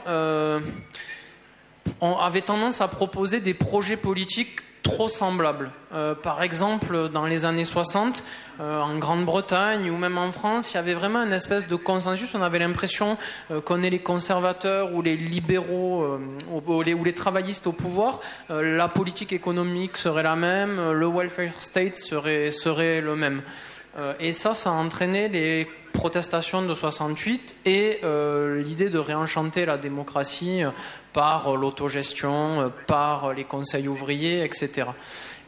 avaient 2.01 2.41
tendance 2.41 2.81
à 2.81 2.87
proposer 2.87 3.39
des 3.39 3.53
projets 3.53 3.97
politiques 3.97 4.61
trop 4.87 5.09
semblables. 5.09 5.71
Euh, 5.93 6.15
par 6.15 6.41
exemple, 6.41 7.09
dans 7.09 7.25
les 7.25 7.45
années 7.45 7.65
60, 7.65 8.23
euh, 8.59 8.81
en 8.81 8.97
Grande-Bretagne 8.97 9.89
ou 9.89 9.97
même 9.97 10.17
en 10.17 10.31
France, 10.31 10.71
il 10.71 10.75
y 10.75 10.77
avait 10.77 10.93
vraiment 10.93 11.23
une 11.23 11.33
espèce 11.33 11.67
de 11.67 11.75
consensus. 11.75 12.33
On 12.35 12.41
avait 12.41 12.59
l'impression 12.59 13.17
euh, 13.51 13.61
qu'on 13.61 13.83
est 13.83 13.89
les 13.89 13.99
conservateurs 13.99 14.93
ou 14.93 15.01
les 15.01 15.17
libéraux 15.17 16.19
ou, 16.51 16.81
les, 16.81 17.13
travaillistes 17.13 17.67
au 17.67 17.71
pouvoir. 17.71 18.21
la 18.49 18.87
politique 18.87 19.33
économique 19.33 19.97
serait 19.97 20.23
la 20.23 20.35
même, 20.35 20.91
le 20.91 21.07
welfare 21.07 21.59
state 21.59 21.97
serait 21.97 23.01
le 23.01 23.15
même. 23.15 23.41
Et 24.19 24.33
ça, 24.33 24.53
ça 24.53 24.69
a 24.69 24.73
entraîné 24.73 25.27
les 25.27 25.67
protestations 25.93 26.61
de 26.61 26.73
68 26.73 27.55
et 27.65 28.01
l'idée 28.63 28.89
de 28.89 28.99
réenchanter 28.99 29.65
la 29.65 29.77
démocratie 29.77 30.63
par 31.17 31.57
l'autogestion, 31.57 32.61
euh, 32.61 32.69
par 32.85 33.33
les 33.33 33.43
conseils 33.43 33.87
ouvriers, 33.87 34.43
etc. 34.43 34.89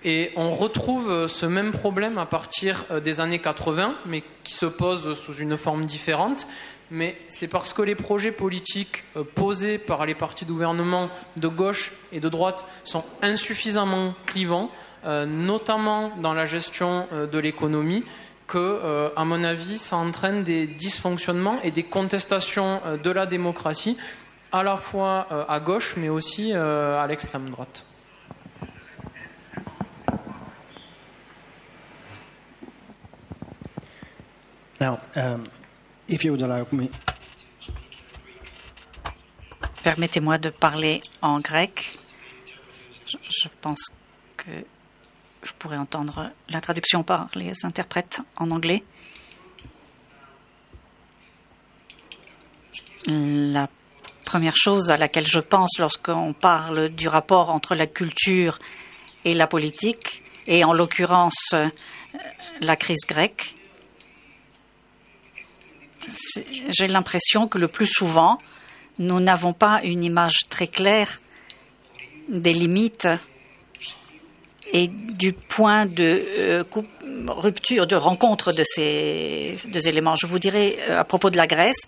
Et 0.04 0.32
on 0.36 0.56
retrouve 0.56 1.12
euh, 1.12 1.28
ce 1.28 1.46
même 1.46 1.74
problème 1.74 2.18
à 2.18 2.26
partir 2.26 2.86
euh, 2.90 3.00
des 3.00 3.22
années 3.22 3.38
80, 3.38 3.94
mais 4.08 4.24
qui 4.44 4.56
se 4.56 4.66
pose 4.66 5.16
sous 5.16 5.36
une 5.36 5.58
forme 5.58 5.86
différente. 5.86 6.48
Mais 6.90 7.22
c'est 7.28 7.48
parce 7.48 7.72
que 7.72 7.84
les 7.84 7.94
projets 7.94 8.32
politiques 8.32 9.04
posés 9.36 9.78
par 9.78 10.08
les 10.08 10.16
partis 10.16 10.46
de 10.46 10.52
gouvernement 10.52 11.12
de 11.38 11.48
gauche 11.48 11.92
et 12.12 12.20
de 12.20 12.30
droite 12.30 12.66
sont 12.84 13.06
insuffisamment 13.22 14.16
clivants, 14.26 14.72
notamment 15.06 16.12
dans 16.18 16.34
la 16.34 16.48
gestion 16.48 17.08
de 17.12 17.38
l'économie, 17.38 18.04
que, 18.50 19.12
à 19.16 19.24
mon 19.24 19.44
avis, 19.44 19.78
ça 19.78 19.96
entraîne 19.98 20.44
des 20.44 20.68
dysfonctionnements 20.68 21.62
et 21.62 21.72
des 21.72 21.84
contestations 21.84 22.82
de 23.02 23.12
la 23.12 23.26
démocratie 23.26 23.96
à 24.52 24.64
la 24.64 24.78
fois 24.78 25.28
euh, 25.32 25.46
à 25.48 25.60
gauche, 25.60 25.96
mais 25.98 26.10
aussi 26.10 26.54
euh, 26.54 27.00
à 27.00 27.08
l'extrême 27.08 27.50
droite. 27.50 27.86
Um, 34.82 35.44
Permettez-moi 39.84 40.38
de 40.38 40.50
parler 40.50 41.02
en 41.22 41.40
grec. 41.40 42.00
Je, 43.06 43.48
pense 43.62 43.80
que 44.38 44.50
pourrais 45.60 45.78
entendre 45.78 46.32
la 46.50 46.62
traduction 46.62 47.04
par 47.04 47.28
les 47.36 47.66
interprètes 47.66 48.22
en 48.38 48.50
anglais. 48.50 48.84
La 53.06 53.68
première 54.24 54.56
chose 54.56 54.90
à 54.90 54.98
laquelle 54.98 55.28
je 55.28 55.40
pense 55.40 55.78
lorsqu'on 55.78 56.34
parle 56.34 56.90
du 56.90 57.08
rapport 57.08 57.50
entre 57.50 57.76
la 57.76 57.88
culture 57.88 58.58
et 59.26 59.34
la 59.34 59.48
politique, 59.48 60.24
et 60.48 60.64
en 60.64 60.74
l'occurrence 60.74 61.54
la 62.62 62.76
crise 62.76 63.06
grecque, 63.08 63.56
j'ai 66.70 66.88
l'impression 66.88 67.48
que 67.48 67.58
le 67.58 67.68
plus 67.68 67.86
souvent, 67.86 68.38
nous 68.98 69.20
n'avons 69.20 69.54
pas 69.54 69.82
une 69.84 70.04
image 70.04 70.40
très 70.50 70.68
claire 70.68 71.20
des 72.30 72.52
limites 72.52 73.08
et 74.72 74.88
du 74.88 75.34
point 75.34 75.86
de 75.86 76.24
euh, 76.38 76.64
rupture, 77.28 77.88
de 77.88 77.96
rencontre 77.96 78.52
de 78.54 78.64
ces 78.64 79.58
deux 79.68 79.88
éléments. 79.88 80.16
Je 80.16 80.28
vous 80.28 80.40
dirais 80.40 80.78
euh, 80.90 81.00
à 81.00 81.04
propos 81.04 81.30
de 81.30 81.38
la 81.38 81.48
Grèce 81.48 81.82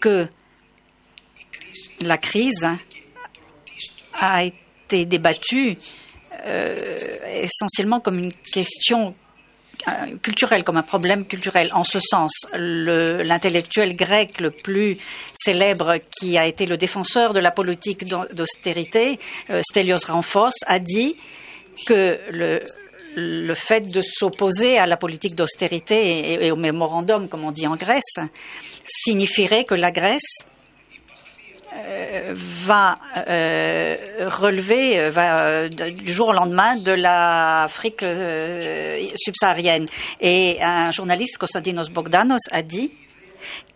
que 0.00 0.28
la 2.02 2.18
crise 2.18 2.68
a 4.14 4.44
été 4.44 5.06
débattue 5.06 5.76
euh, 6.46 6.98
essentiellement 7.42 8.00
comme 8.00 8.18
une 8.18 8.32
question 8.32 9.14
culturelle, 10.22 10.64
comme 10.64 10.76
un 10.76 10.82
problème 10.82 11.26
culturel. 11.26 11.68
En 11.72 11.84
ce 11.84 11.98
sens, 12.00 12.46
l'intellectuel 12.54 13.96
grec 13.96 14.40
le 14.40 14.50
plus 14.50 14.96
célèbre, 15.34 15.98
qui 16.18 16.38
a 16.38 16.46
été 16.46 16.66
le 16.66 16.76
défenseur 16.76 17.32
de 17.32 17.40
la 17.40 17.50
politique 17.50 18.04
d'austérité, 18.06 19.18
euh, 19.50 19.60
Stelios 19.68 20.06
Ramphos, 20.06 20.50
a 20.66 20.78
dit 20.78 21.16
que 21.84 22.18
le, 23.16 23.54
fait 23.54 23.82
de 23.92 24.02
s'opposer 24.02 24.78
à 24.78 24.86
la 24.86 24.96
politique 24.96 25.34
d'austérité 25.34 26.44
et, 26.44 26.50
au 26.50 26.56
mémorandum, 26.56 27.28
comme 27.28 27.44
on 27.44 27.52
dit 27.52 27.66
en 27.66 27.76
Grèce, 27.76 28.18
signifierait 28.84 29.64
que 29.64 29.74
la 29.74 29.92
Grèce 29.92 30.44
euh, 31.76 32.32
va 32.32 32.98
euh, 33.26 33.96
relever 34.28 34.96
euh, 34.96 35.68
du 35.68 36.12
jour 36.12 36.28
au 36.28 36.32
lendemain 36.32 36.76
de 36.76 36.92
l'Afrique 36.92 38.04
subsaharienne. 39.16 39.86
Et 40.20 40.58
un 40.60 40.92
journaliste, 40.92 41.36
Konstantinos 41.38 41.90
Bogdanos, 41.90 42.42
a 42.52 42.62
dit 42.62 42.92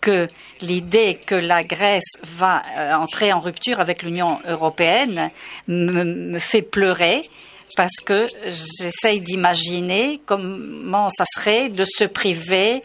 que 0.00 0.28
l'idée 0.60 1.18
que 1.26 1.34
la 1.34 1.64
Grèce 1.64 2.18
va 2.22 2.62
entrer 3.00 3.32
en 3.32 3.40
rupture 3.40 3.80
avec 3.80 4.04
l'Union 4.04 4.38
européenne 4.46 5.30
me, 5.66 6.38
fait 6.38 6.62
pleurer 6.62 7.22
parce 7.76 7.96
que 8.04 8.26
j'essaye 8.44 9.20
d'imaginer 9.20 10.20
comment 10.26 11.08
ça 11.10 11.24
serait 11.26 11.68
de 11.68 11.84
se 11.84 12.04
priver 12.04 12.82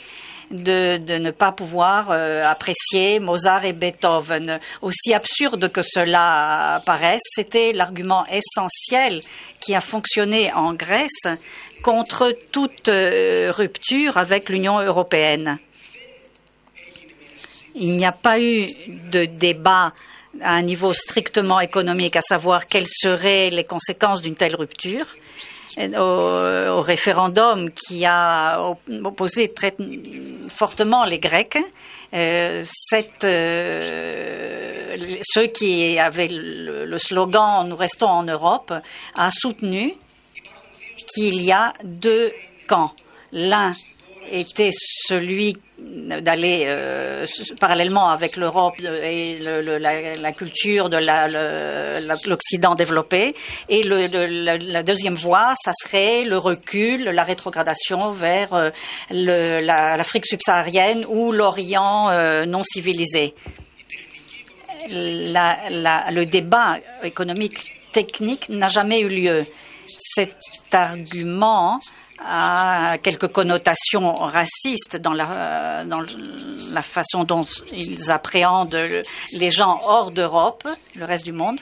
de, 0.53 1.17
ne 1.17 1.31
pas 1.31 1.51
pouvoir 1.51 2.11
euh, 2.11 2.43
apprécier 2.43 3.19
Mozart 3.19 3.65
et 3.65 3.73
Beethoven. 3.73 4.59
Aussi 4.81 5.13
absurde 5.13 5.71
que 5.71 5.81
cela 5.81 6.81
paraisse, 6.85 7.21
c'était 7.23 7.73
l'argument 7.73 8.25
essentiel 8.27 9.21
qui 9.59 9.73
a 9.75 9.81
fonctionné 9.81 10.53
en 10.53 10.73
Grèce 10.73 11.27
contre 11.81 12.35
toute 12.51 12.89
euh, 12.89 13.51
rupture 13.51 14.17
avec 14.17 14.49
l'Union 14.49 14.79
européenne. 14.79 15.57
Il 17.75 17.97
n'y 17.97 18.05
a 18.05 18.11
pas 18.11 18.39
eu 18.39 18.67
de 19.11 19.25
débat 19.25 19.93
à 20.41 20.53
un 20.55 20.61
niveau 20.61 20.93
strictement 20.93 21.59
économique, 21.59 22.15
à 22.15 22.21
savoir 22.21 22.67
quelles 22.67 22.87
seraient 22.87 23.49
les 23.49 23.63
conséquences 23.63 24.21
d'une 24.21 24.35
telle 24.35 24.55
rupture 24.55 25.05
au, 25.77 26.81
référendum 26.81 27.71
qui 27.71 28.05
a 28.05 28.75
opposé 29.03 29.53
très 29.53 29.75
fortement 30.49 31.05
les 31.05 31.19
Grecs. 31.19 31.57
Euh, 32.13 32.63
euh, 33.23 34.97
ceux 35.23 35.47
qui 35.47 35.97
avaient 35.97 36.29
le, 36.29 36.97
slogan 36.99 37.67
Nous 37.67 37.75
restons 37.75 38.07
en 38.07 38.23
Europe 38.23 38.71
a 39.15 39.31
soutenu 39.31 39.95
qu'il 41.13 41.41
y 41.41 41.51
a 41.51 41.73
deux 41.83 42.31
camps. 42.67 42.93
L'un 43.31 43.71
était 44.31 44.71
celui 44.71 45.57
d'aller 45.79 46.65
euh, 46.67 47.25
parallèlement 47.59 48.09
avec 48.09 48.37
l'Europe 48.37 48.75
et 48.79 49.37
le, 49.39 49.77
la, 49.77 50.15
la, 50.15 50.31
culture 50.31 50.89
de 50.89 50.97
l'Occident 52.29 52.75
développé. 52.75 53.35
Et 53.69 53.81
le, 53.83 54.07
la, 54.71 54.83
deuxième 54.83 55.15
voie, 55.15 55.53
ça 55.55 55.71
serait 55.73 56.23
le 56.23 56.37
recul, 56.37 57.03
la 57.03 57.23
rétrogradation 57.23 58.11
vers 58.11 58.53
euh, 58.53 58.69
l'Afrique 59.09 60.25
subsaharienne 60.25 61.05
ou 61.07 61.31
l'Orient 61.31 62.09
euh, 62.09 62.45
non 62.45 62.63
civilisé. 62.63 63.33
le 64.89 66.23
débat 66.25 66.77
économique 67.03 67.79
technique 67.91 68.49
n'a 68.49 68.67
jamais 68.67 69.01
eu 69.01 69.09
lieu. 69.09 69.45
Cet 69.85 70.35
argument 70.71 71.79
a 72.19 72.97
quelques 72.99 73.27
connotations 73.27 74.15
racistes 74.15 74.97
dans 74.97 75.13
la, 75.13 75.83
dans 75.85 76.01
la 76.71 76.81
façon 76.81 77.23
dont 77.23 77.45
ils 77.71 78.11
appréhendent 78.11 79.03
les 79.33 79.51
gens 79.51 79.79
hors 79.83 80.11
d'Europe, 80.11 80.67
le 80.95 81.05
reste 81.05 81.25
du 81.25 81.33
monde, 81.33 81.59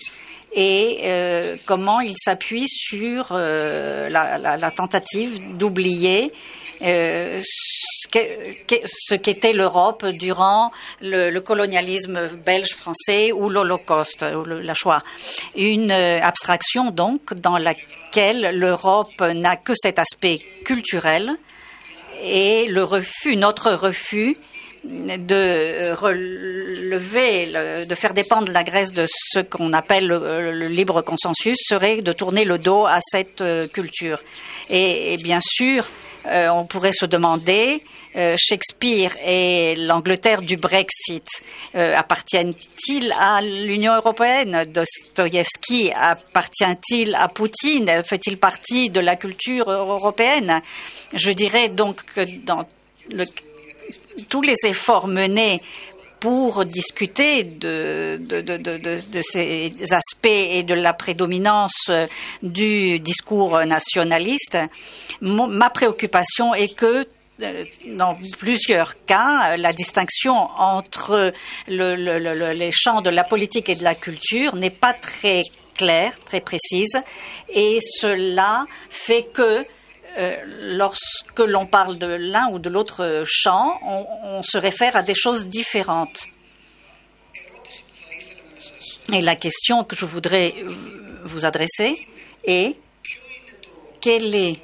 et 0.53 0.99
euh, 1.03 1.55
comment 1.65 2.01
ils 2.01 2.17
s'appuient 2.17 2.67
sur 2.67 3.29
euh, 3.31 4.09
la, 4.09 4.37
la, 4.37 4.57
la, 4.57 4.71
tentative 4.71 5.57
d'oublier 5.57 6.33
euh, 6.83 7.41
ce 7.43 9.15
qu'était 9.15 9.53
l'Europe 9.53 10.05
durant 10.05 10.71
le, 11.01 11.39
colonialisme 11.39 12.27
belge-français 12.45 13.31
ou 13.31 13.49
l'Holocauste, 13.49 14.23
la 14.23 14.73
Shoah. 14.73 15.01
Une 15.55 15.91
euh, 15.91 16.21
abstraction 16.21 16.91
donc 16.91 17.33
dans 17.33 17.57
laquelle 17.57 18.57
l'Europe 18.57 19.21
n'a 19.21 19.57
que 19.57 19.73
cet 19.75 19.99
aspect 19.99 20.39
culturel 20.65 21.31
et 22.23 22.67
le 22.67 22.83
refus, 22.83 23.35
notre 23.35 23.71
refus 23.71 24.35
de 24.83 25.93
relever, 25.93 27.45
de 27.85 27.95
faire 27.95 28.15
dépendre 28.15 28.51
la 28.51 28.63
Grèce 28.63 28.91
de 28.91 29.05
ce 29.07 29.39
qu'on 29.39 29.73
appelle 29.73 30.07
le, 30.07 30.67
libre 30.67 31.03
consensus 31.03 31.57
serait 31.59 32.01
de 32.01 32.11
tourner 32.13 32.45
le 32.45 32.57
dos 32.57 32.87
à 32.87 32.97
cette 32.99 33.41
euh, 33.41 33.67
culture. 33.67 34.19
et 34.69 35.17
bien 35.17 35.39
sûr, 35.39 35.87
euh, 36.25 36.49
on 36.49 36.65
pourrait 36.65 36.91
se 36.91 37.05
demander, 37.05 37.83
euh, 38.15 38.35
Shakespeare 38.37 39.11
et 39.25 39.75
l'Angleterre 39.75 40.41
du 40.41 40.57
Brexit 40.57 41.27
euh, 41.75 41.95
appartiennent-ils 41.95 43.13
à 43.17 43.41
l'Union 43.41 43.95
européenne? 43.95 44.65
Dostoïevski 44.65 45.91
appartient-il 45.93 47.15
à 47.15 47.27
Poutine? 47.27 48.03
Fait-il 48.03 48.37
partie 48.37 48.89
de 48.89 48.99
la 48.99 49.15
culture 49.15 49.69
européenne? 49.69 50.61
Je 51.13 51.31
dirais 51.31 51.69
donc 51.69 52.03
que 52.13 52.21
dans 52.45 52.67
tous 54.29 54.41
les 54.41 54.57
efforts 54.65 55.07
menés 55.07 55.61
pour 56.21 56.65
discuter 56.65 57.43
de, 57.43 58.17
de, 58.21 59.21
ces 59.23 59.73
aspects 59.91 60.27
et 60.27 60.61
de 60.61 60.75
la 60.75 60.93
prédominance 60.93 61.91
du 62.43 62.99
discours 62.99 63.57
nationaliste, 63.65 64.59
ma 65.21 65.69
préoccupation 65.71 66.53
est 66.53 66.75
que 66.75 67.07
euh, 67.41 67.63
dans 67.97 68.15
plusieurs 68.37 69.03
cas, 69.05 69.57
la 69.57 69.73
distinction 69.73 70.33
entre 70.33 71.33
les 71.67 72.71
champs 72.71 73.01
de 73.01 73.09
la 73.09 73.23
politique 73.23 73.69
et 73.69 73.75
de 73.75 73.83
la 73.83 73.95
culture 73.95 74.55
n'est 74.55 74.69
pas 74.69 74.93
très 74.93 75.41
claire, 75.75 76.13
très 76.25 76.41
précise, 76.41 76.99
et 77.49 77.79
cela 77.81 78.65
fait 78.89 79.23
que 79.33 79.65
euh, 80.17 80.35
lorsque 80.75 81.39
l'on 81.39 81.65
parle 81.65 81.97
de 81.97 82.07
l'un 82.07 82.49
ou 82.49 82.59
de 82.59 82.69
l'autre 82.69 83.23
champ, 83.25 83.79
on, 83.83 84.41
se 84.43 84.57
réfère 84.57 84.95
à 84.95 85.03
des 85.03 85.13
choses 85.13 85.47
différentes. 85.47 86.27
Et 89.13 89.21
la 89.21 89.35
question 89.35 89.83
que 89.83 89.95
je 89.95 90.05
voudrais 90.05 90.55
vous 91.23 91.45
adresser 91.45 91.95
est 92.43 92.75
quelle 94.01 94.35
est 94.35 94.57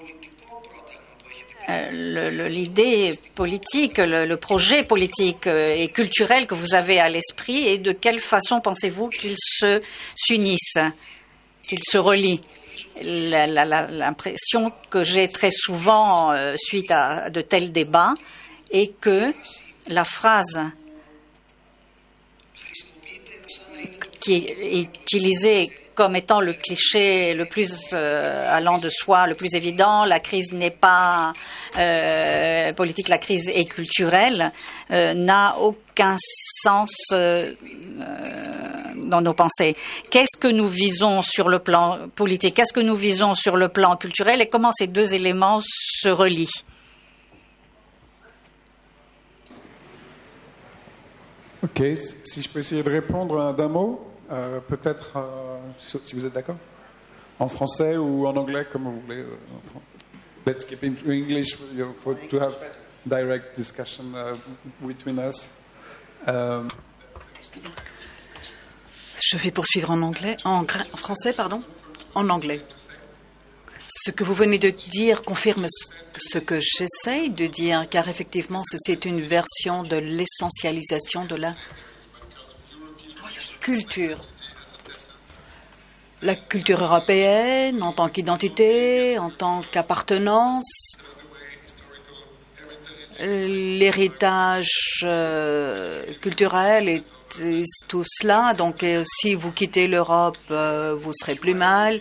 euh, 1.70 2.48
l'idée 2.50 3.12
politique, 3.36 3.98
le, 3.98 4.36
projet 4.36 4.84
politique 4.84 5.48
euh, 5.48 5.76
et 5.76 5.90
culturel 5.90 6.48
que 6.48 6.56
vous 6.56 6.76
avez 6.76 7.00
à 7.00 7.10
l'esprit 7.10 7.68
et 7.68 7.78
de 7.78 7.92
quelle 7.92 8.20
façon 8.20 8.62
pensez-vous 8.62 9.10
qu'ils 9.10 9.36
se 9.38 9.82
s'unissent, 10.16 10.80
qu'ils 11.64 11.84
se 11.84 11.98
relient 11.98 12.42
l'impression 13.04 14.72
que 14.90 15.04
j'ai 15.04 15.28
très 15.28 15.52
souvent 15.52 16.32
euh, 16.32 16.56
suite 16.58 16.92
à 16.92 17.30
de 17.30 17.42
tels 17.42 17.72
débats 17.72 18.14
est 18.72 19.00
que 19.00 19.34
la 19.88 20.04
phrase 20.04 20.62
qui 24.20 24.36
est 24.36 24.82
utilisée 24.82 25.72
comme 25.98 26.16
étant 26.16 26.42
le 26.42 26.54
cliché 26.54 27.34
le 27.34 27.46
plus 27.46 27.92
euh, 27.94 28.56
allant 28.56 28.78
de 28.78 28.88
soi, 28.88 29.26
le 29.26 29.34
plus 29.34 29.56
évident. 29.56 30.06
La 30.06 30.20
crise 30.20 30.54
n'est 30.54 30.70
pas 30.70 31.34
euh, 31.76 32.72
politique, 32.74 33.10
la 33.10 33.18
crise 33.18 33.50
est 33.50 33.66
culturelle, 33.66 34.52
euh, 34.92 35.16
n'a 35.16 35.58
aucun 35.58 36.16
sens 36.20 36.92
dans 38.96 39.22
nos 39.22 39.34
pensées. 39.34 39.76
Qu'est-ce 40.12 40.38
que 40.38 40.48
nous 40.48 40.68
visons 40.68 41.24
sur 41.24 41.50
le 41.50 41.58
plan 41.58 42.08
politique? 42.14 42.54
Qu'est-ce 42.54 42.74
que 42.74 42.80
nous 42.80 42.96
visons 42.96 43.34
sur 43.34 43.58
le 43.58 43.70
plan 43.70 43.96
culturel? 43.98 44.40
Et 44.40 44.48
comment 44.48 44.72
ces 44.72 44.86
deux 44.86 45.16
éléments 45.16 45.62
se 45.64 46.10
relient? 46.12 46.64
Ok, 51.64 51.82
si 52.24 52.44
je 52.44 52.50
peux 52.50 52.60
essayer 52.60 52.84
de 52.84 52.90
répondre 52.90 53.56
d'un 53.56 53.68
mot, 53.68 54.00
euh, 54.32 54.60
peut-être, 54.60 55.18
euh, 55.18 55.58
si 55.80 56.16
vous 56.16 56.26
êtes 56.26 56.34
d'accord, 56.34 56.58
en 57.40 57.48
français 57.48 57.98
ou 57.98 58.28
en 58.28 58.36
anglais, 58.36 58.66
comme 58.72 58.84
vous 58.84 59.02
voulez. 59.02 59.22
Euh, 59.22 59.38
let's 60.46 60.66
keep 60.66 60.84
it 60.84 61.04
in 61.06 61.12
English 61.12 61.56
for, 61.96 62.16
to 62.30 62.40
have 62.40 62.56
direct 63.06 63.56
discussion 63.56 64.13
uh, 64.16 64.36
between 64.82 65.20
us. 65.20 65.50
Um, 66.26 66.68
je 69.20 69.38
vais 69.38 69.52
poursuivre 69.52 69.92
en 69.92 70.02
anglais, 70.02 70.38
en, 70.46 70.62
en 70.62 70.98
français, 70.98 71.34
pardon, 71.34 71.63
en 72.16 72.30
anglais. 72.30 72.62
Ce 73.90 74.12
que 74.12 74.24
vous 74.24 74.34
venez 74.34 74.60
de 74.60 74.70
dire 74.70 75.22
confirme 75.22 75.68
ce 76.18 76.38
que 76.38 76.60
j'essaye 76.60 77.30
de 77.30 77.48
dire, 77.48 77.88
car 77.90 78.08
effectivement, 78.10 78.63
c'est 78.66 79.06
une 79.06 79.22
version 79.22 79.84
de 79.84 79.98
l'essentialisation 79.98 81.26
de 81.26 81.36
la 81.36 81.54
La 86.22 86.36
culture 86.36 86.82
européenne 86.82 87.84
en 87.84 87.92
tant 87.92 88.08
qu'identité, 88.08 89.20
en 89.20 89.30
tant 89.30 89.62
qu'appartenance, 89.62 90.98
l'héritage 93.20 95.04
euh, 95.04 96.04
culturel 96.22 96.88
et, 96.90 97.04
tout 97.88 98.04
cela. 98.06 98.54
Donc, 98.54 98.84
euh, 98.84 99.04
si 99.06 99.36
vous 99.36 99.52
quittez 99.52 99.88
l'Europe, 99.88 100.38
euh, 100.50 100.96
vous 100.98 101.12
serez 101.14 101.36
plus 101.36 101.54
mal. 101.54 102.00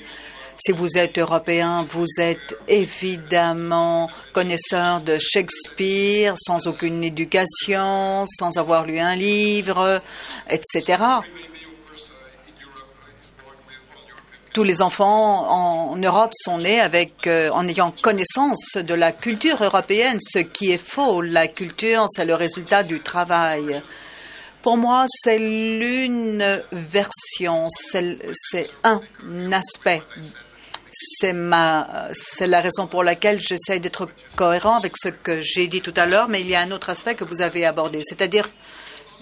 Si 0.56 0.72
vous 0.72 0.96
êtes 0.96 1.18
européen, 1.18 1.86
vous 1.90 2.06
êtes 2.18 2.56
évidemment 2.68 4.08
connaisseur 4.32 5.00
de 5.00 5.18
Shakespeare, 5.18 6.34
sans 6.38 6.66
aucune 6.68 7.04
éducation, 7.04 8.24
sans 8.26 8.56
avoir 8.56 8.86
lu 8.86 8.98
un 8.98 9.16
livre, 9.16 10.00
etc. 10.48 10.96
Tous 14.56 14.64
les 14.64 14.80
enfants 14.80 15.50
en 15.50 15.96
Europe 15.96 16.32
sont 16.34 16.56
nés 16.56 16.80
avec, 16.80 17.26
euh, 17.26 17.50
en 17.50 17.68
ayant 17.68 17.90
connaissance 17.90 18.78
de 18.78 18.94
la 18.94 19.12
culture 19.12 19.62
européenne, 19.62 20.16
ce 20.18 20.38
qui 20.38 20.70
est 20.70 20.82
faux. 20.82 21.20
La 21.20 21.46
culture, 21.46 22.06
c'est 22.08 22.24
le 22.24 22.34
résultat 22.34 22.82
du 22.82 23.00
travail. 23.00 23.82
Pour 24.62 24.78
moi, 24.78 25.04
c'est 25.10 25.38
l'une 25.38 26.42
version, 26.72 27.68
c'est 27.70 28.70
un 28.82 29.02
aspect 29.52 30.02
c'est 30.90 31.34
la 31.34 32.60
raison 32.62 32.86
pour 32.86 33.04
laquelle 33.04 33.38
j'essaie 33.38 33.78
d'être 33.78 34.08
cohérent 34.36 34.78
avec 34.78 34.94
ce 34.96 35.10
que 35.10 35.42
j'ai 35.42 35.68
dit 35.68 35.82
tout 35.82 35.92
à 35.98 36.06
l'heure, 36.06 36.28
mais 36.30 36.40
il 36.40 36.46
y 36.46 36.54
a 36.54 36.62
un 36.62 36.70
autre 36.70 36.88
aspect 36.88 37.14
que 37.14 37.24
vous 37.24 37.42
avez 37.42 37.66
abordé, 37.66 38.00
c'est-à-dire 38.02 38.48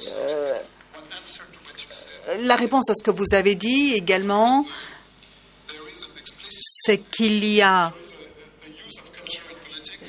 euh, 0.06 0.54
la 2.42 2.54
réponse 2.54 2.88
à 2.90 2.94
ce 2.94 3.02
que 3.02 3.10
vous 3.10 3.34
avez 3.34 3.56
dit 3.56 3.94
également, 3.94 4.64
c'est 6.86 6.98
qu'il 6.98 7.44
y 7.44 7.62
a 7.62 7.92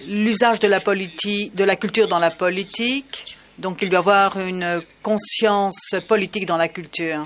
l'usage 0.09 0.59
de 0.59 0.67
la 0.67 0.81
politique, 0.81 1.55
de 1.55 1.63
la 1.63 1.77
culture 1.77 2.07
dans 2.07 2.19
la 2.19 2.31
politique, 2.31 3.37
donc 3.57 3.81
il 3.81 3.89
doit 3.89 3.99
y 3.99 4.01
avoir 4.01 4.37
une 4.39 4.81
conscience 5.01 5.95
politique 6.07 6.45
dans 6.45 6.57
la 6.57 6.67
culture. 6.67 7.25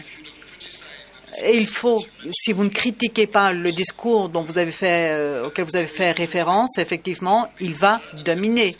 Et 1.43 1.57
il 1.57 1.67
faut, 1.67 2.03
si 2.31 2.53
vous 2.53 2.63
ne 2.63 2.69
critiquez 2.69 3.25
pas 3.25 3.53
le 3.53 3.71
discours 3.71 4.29
dont 4.29 4.41
vous 4.41 4.57
avez 4.57 4.71
fait, 4.71 5.11
euh, 5.11 5.47
auquel 5.47 5.65
vous 5.65 5.75
avez 5.75 5.87
fait 5.87 6.11
référence, 6.11 6.77
effectivement, 6.77 7.51
il 7.59 7.73
va 7.73 8.01
dominer. 8.25 8.75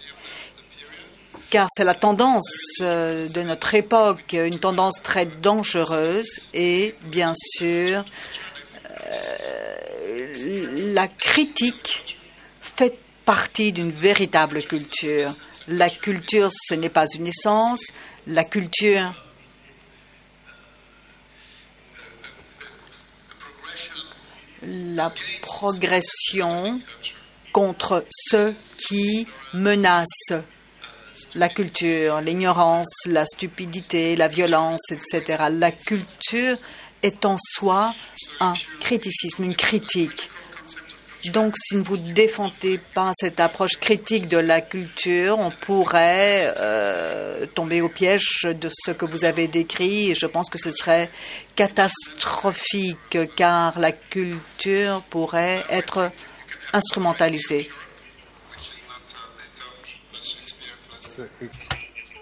Car 1.50 1.68
c'est 1.70 1.84
la 1.84 1.96
tendance 1.96 2.80
euh, 2.82 3.28
de 3.30 3.42
notre 3.42 3.74
époque, 3.74 4.34
une 4.34 4.60
tendance 4.60 5.02
très 5.02 5.26
dangereuse 5.26 6.50
et 6.54 6.96
bien 7.04 7.34
sûr, 7.36 8.04
la 10.94 11.08
critique 11.08 12.18
fait 12.62 12.98
partie 13.26 13.72
d'une 13.72 13.92
véritable 13.92 14.64
culture. 14.64 15.32
La 15.68 15.90
culture, 15.90 16.50
ce 16.52 16.74
n'est 16.74 16.90
pas 16.90 17.06
une 17.14 17.28
essence. 17.28 17.82
La 18.28 18.44
culture, 18.44 19.14
la 24.64 25.14
progression 25.42 26.82
contre 27.52 28.06
ceux 28.10 28.56
qui 28.78 29.28
menacent 29.54 30.44
la 31.36 31.50
culture, 31.50 32.22
l'ignorance, 32.22 33.06
la 33.06 33.26
stupidité, 33.26 34.16
la 34.16 34.28
violence, 34.28 34.92
etc. 34.92 35.46
La 35.52 35.72
culture 35.72 36.58
est 37.04 37.26
en 37.26 37.38
soi 37.40 37.94
un 38.40 38.54
criticisme, 38.80 39.44
une 39.44 39.56
critique. 39.56 40.30
Donc, 41.26 41.56
si 41.58 41.76
vous 41.76 41.98
ne 41.98 42.14
défendez 42.14 42.80
pas 42.94 43.12
cette 43.14 43.42
approche 43.42 43.78
critique 43.78 44.30
de 44.30 44.38
la 44.38 44.62
culture, 44.62 45.38
on 45.38 45.52
pourrait 45.52 46.54
euh, 46.58 47.46
tomber 47.48 47.82
au 47.82 47.90
piège 47.90 48.44
de 48.44 48.70
ce 48.72 48.92
que 48.92 49.06
vous 49.06 49.26
avez 49.26 49.50
décrit 49.50 50.12
et 50.12 50.16
je 50.16 50.26
pense 50.28 50.50
que 50.50 50.58
ce 50.58 50.72
serait 50.72 51.10
catastrophique 51.56 53.18
car 53.36 53.78
la 53.80 53.92
culture 53.92 55.04
pourrait 55.10 55.66
être 55.70 56.10
instrumentalisée. 56.72 57.70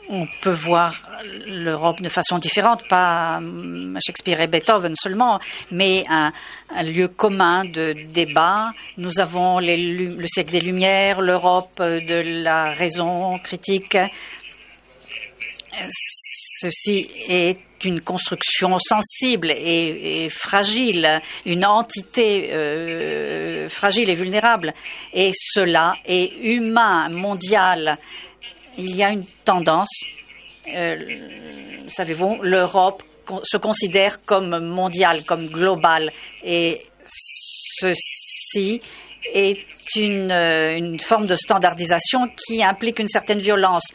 On 0.10 0.28
peut 0.42 0.52
voir 0.52 0.94
l'Europe 1.46 2.02
de 2.02 2.10
façon 2.10 2.38
différente, 2.38 2.88
pas 2.88 3.42
Shakespeare 4.06 4.42
et 4.42 4.48
Beethoven 4.48 4.94
seulement, 4.96 5.40
mais 5.72 6.04
un, 6.10 6.32
lieu 6.84 7.08
commun 7.08 7.66
de 7.66 7.94
débat. 8.14 8.72
Nous 8.98 9.20
avons 9.20 9.60
le 9.60 10.28
siècle 10.28 10.52
des 10.52 10.62
Lumières, 10.62 11.22
l'Europe 11.22 11.82
de 11.82 12.44
la 12.44 12.72
raison 12.72 13.38
critique. 13.40 13.98
Ceci 15.90 17.10
est 17.28 17.60
une 17.84 18.02
construction 18.02 18.80
sensible 18.80 19.52
et, 19.52 20.30
fragile, 20.30 21.22
une 21.46 21.66
entité 21.66 22.50
euh, 22.52 23.70
fragile 23.70 24.10
et 24.10 24.16
vulnérable. 24.16 24.74
Et 25.14 25.32
cela 25.34 25.96
est 26.06 26.34
humain, 26.42 27.10
mondial 27.10 27.98
il 28.78 28.96
y 28.96 29.04
a 29.04 29.10
une 29.12 29.26
tendance, 29.46 30.04
euh, 30.74 30.98
savez-vous, 31.90 32.40
l'Europe 32.42 33.04
se 33.44 33.58
considère 33.58 34.24
comme 34.24 34.60
mondiale, 34.60 35.24
comme 35.24 35.48
globale, 35.48 36.12
et 36.44 36.82
ceci 37.06 38.82
est 39.34 39.60
une, 39.96 40.32
euh, 40.32 40.78
une 40.78 41.00
forme 41.00 41.28
de 41.28 41.36
standardisation 41.36 42.28
qui 42.36 42.64
implique 42.64 43.00
une 43.00 43.08
certaine 43.08 43.40
violence 43.40 43.92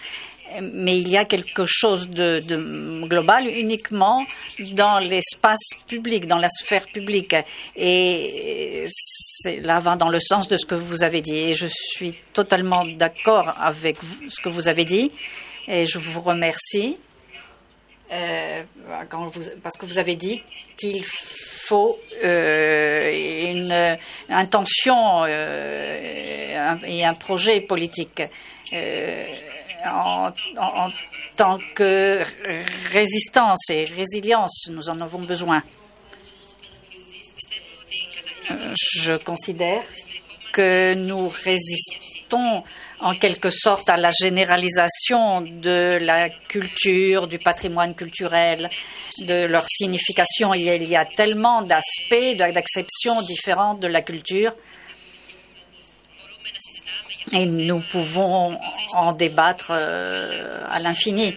mais 0.61 0.99
il 0.99 1.09
y 1.09 1.17
a 1.17 1.25
quelque 1.25 1.65
chose 1.67 2.09
de, 2.09 2.41
global 3.07 3.47
uniquement 3.47 4.25
dans 4.73 4.99
l'espace 4.99 5.71
public, 5.87 6.27
dans 6.27 6.39
la 6.39 6.49
sphère 6.49 6.87
publique. 6.87 7.35
Et 7.77 8.87
cela 8.89 9.81
va 9.81 9.97
dans 9.97 10.09
le 10.09 10.21
sens 10.21 10.49
de 10.49 10.57
ce 10.57 10.67
que 10.67 10.75
vous 10.75 11.05
avez 11.05 11.21
dit. 11.21 11.37
Et 11.37 11.53
je 11.53 11.67
suis 11.69 12.15
totalement 12.33 12.85
d'accord 12.97 13.55
avec 13.61 13.97
ce 14.29 14.41
que 14.41 14.49
vous 14.49 14.69
avez 14.69 14.85
dit. 14.85 15.11
Et 15.69 15.87
je 15.87 15.99
vous 15.99 16.21
remercie 16.21 16.97
euh, 18.13 18.63
parce 19.63 19.79
que 19.79 19.87
vous 19.87 19.99
avez 19.99 20.17
dit 20.17 20.43
qu'il 20.77 21.03
faut 21.05 21.99
euh, 22.25 23.53
une 23.53 23.97
intention 24.29 25.25
euh, 25.25 26.75
et 26.85 27.05
un 27.05 27.15
projet 27.15 27.63
politique 27.63 28.23
en, 29.85 30.33
tant 31.37 31.59
que 31.75 32.23
résistance 32.93 33.71
et 33.71 33.85
résilience, 33.85 34.67
nous 34.71 34.89
en 34.89 35.01
avons 35.01 35.21
besoin. 35.21 35.63
Je 38.75 39.17
considère 39.17 39.83
que 40.53 40.95
nous 40.95 41.29
résistons 41.29 42.63
en 43.03 43.17
quelque 43.17 43.51
sorte 43.51 43.89
à 43.89 43.97
la 43.97 44.11
généralisation 44.11 45.41
de 45.41 45.99
la 46.01 46.31
culture, 46.31 47.27
du 47.27 47.39
patrimoine 47.39 47.95
culturel, 47.95 48.71
de 49.19 49.45
leur 49.47 49.67
signification. 49.67 50.55
Il 50.55 50.85
y 50.85 50.97
a, 50.97 51.05
tellement 51.05 51.63
d'aspects, 51.63 52.37
d'acceptions 52.37 53.21
différentes 53.23 53.81
de 53.81 53.89
la 53.89 54.03
culture. 54.03 54.55
Et 57.33 57.47
nous 57.47 57.81
pouvons 57.91 58.59
en 58.95 59.13
débattre 59.13 59.71
euh, 59.71 60.65
à 60.69 60.81
l'infini. 60.81 61.35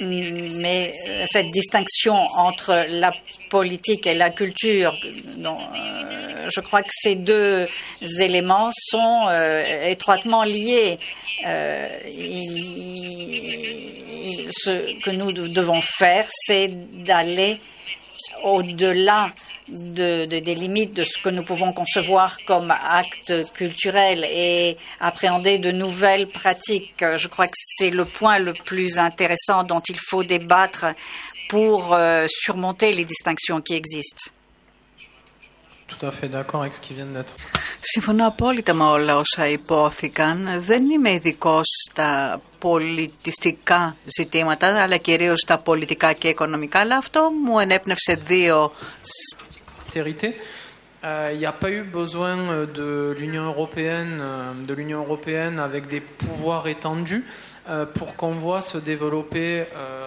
Mais 0.00 0.92
euh, 1.08 1.24
cette 1.26 1.52
distinction 1.52 2.14
entre 2.14 2.86
la 2.88 3.12
politique 3.48 4.06
et 4.06 4.14
la 4.14 4.30
culture, 4.30 4.92
euh, 4.92 6.50
je 6.52 6.60
crois 6.60 6.82
que 6.82 6.90
ces 6.90 7.14
deux 7.14 7.66
éléments 8.20 8.70
sont 8.72 9.28
étroitement 9.86 10.42
liés. 10.42 10.98
ce 14.50 15.00
que 15.00 15.10
nous 15.10 15.32
devons 15.48 15.80
faire, 15.80 16.26
c'est 16.28 16.68
d'aller 17.04 17.58
au-delà 18.44 19.32
de, 19.68 20.26
des 20.26 20.54
limites 20.54 20.94
de 20.94 21.02
ce 21.02 21.18
que 21.18 21.30
nous 21.30 21.42
pouvons 21.42 21.72
concevoir 21.72 22.36
comme 22.46 22.70
acte 22.70 23.32
culturel 23.54 24.24
et 24.30 24.76
appréhender 25.00 25.58
de 25.58 25.72
nouvelles 25.72 26.26
pratiques. 26.26 27.02
Je 27.16 27.28
crois 27.28 27.46
que 27.46 27.56
c'est 27.56 27.90
le 27.90 28.04
point 28.04 28.38
le 28.38 28.52
plus 28.52 28.98
intéressant 28.98 29.64
dont 29.64 29.80
il 29.88 29.96
faut 29.98 30.22
débattre 30.22 30.86
pour 31.48 31.94
euh, 31.94 32.26
surmonter 32.28 32.92
les 32.92 33.04
distinctions 33.04 33.62
qui 33.62 33.74
existent. 33.74 34.30
Συμφωνώ 37.80 38.26
απόλυτα 38.26 38.74
με 38.74 38.84
όλα 38.84 39.16
όσα 39.16 39.48
υπόθηκαν. 39.48 40.48
Δεν 40.60 40.90
είμαι 40.90 41.10
ειδικό 41.12 41.60
στα 41.62 42.40
πολιτιστικά 42.58 43.96
ζητήματα, 44.18 44.82
αλλά 44.82 44.96
κυρίως 44.96 45.38
στα 45.40 45.58
πολιτικά 45.58 46.12
και 46.12 46.28
οικονομικά, 46.28 46.78
αλλά 46.80 46.96
αυτό 46.96 47.30
μου 47.44 47.58
ενέπνευσε 47.58 48.14
δύο... 48.26 48.72
Il 51.32 51.36
n'y 51.38 51.44
a 51.44 51.52
pas 51.52 51.70
eu 51.70 51.84
besoin 51.84 52.34
de 52.80 53.14
l'Union 53.18 53.44
européenne, 53.44 54.12
de 54.66 54.72
l'Union 54.72 55.00
européenne 55.06 55.58
avec 55.58 55.86
des 55.86 56.00
pouvoirs 56.00 56.66
étendus 56.66 57.24
pour 57.96 58.16
qu'on 58.16 58.32
voit 58.32 58.62
se 58.62 58.78
développer 58.78 59.66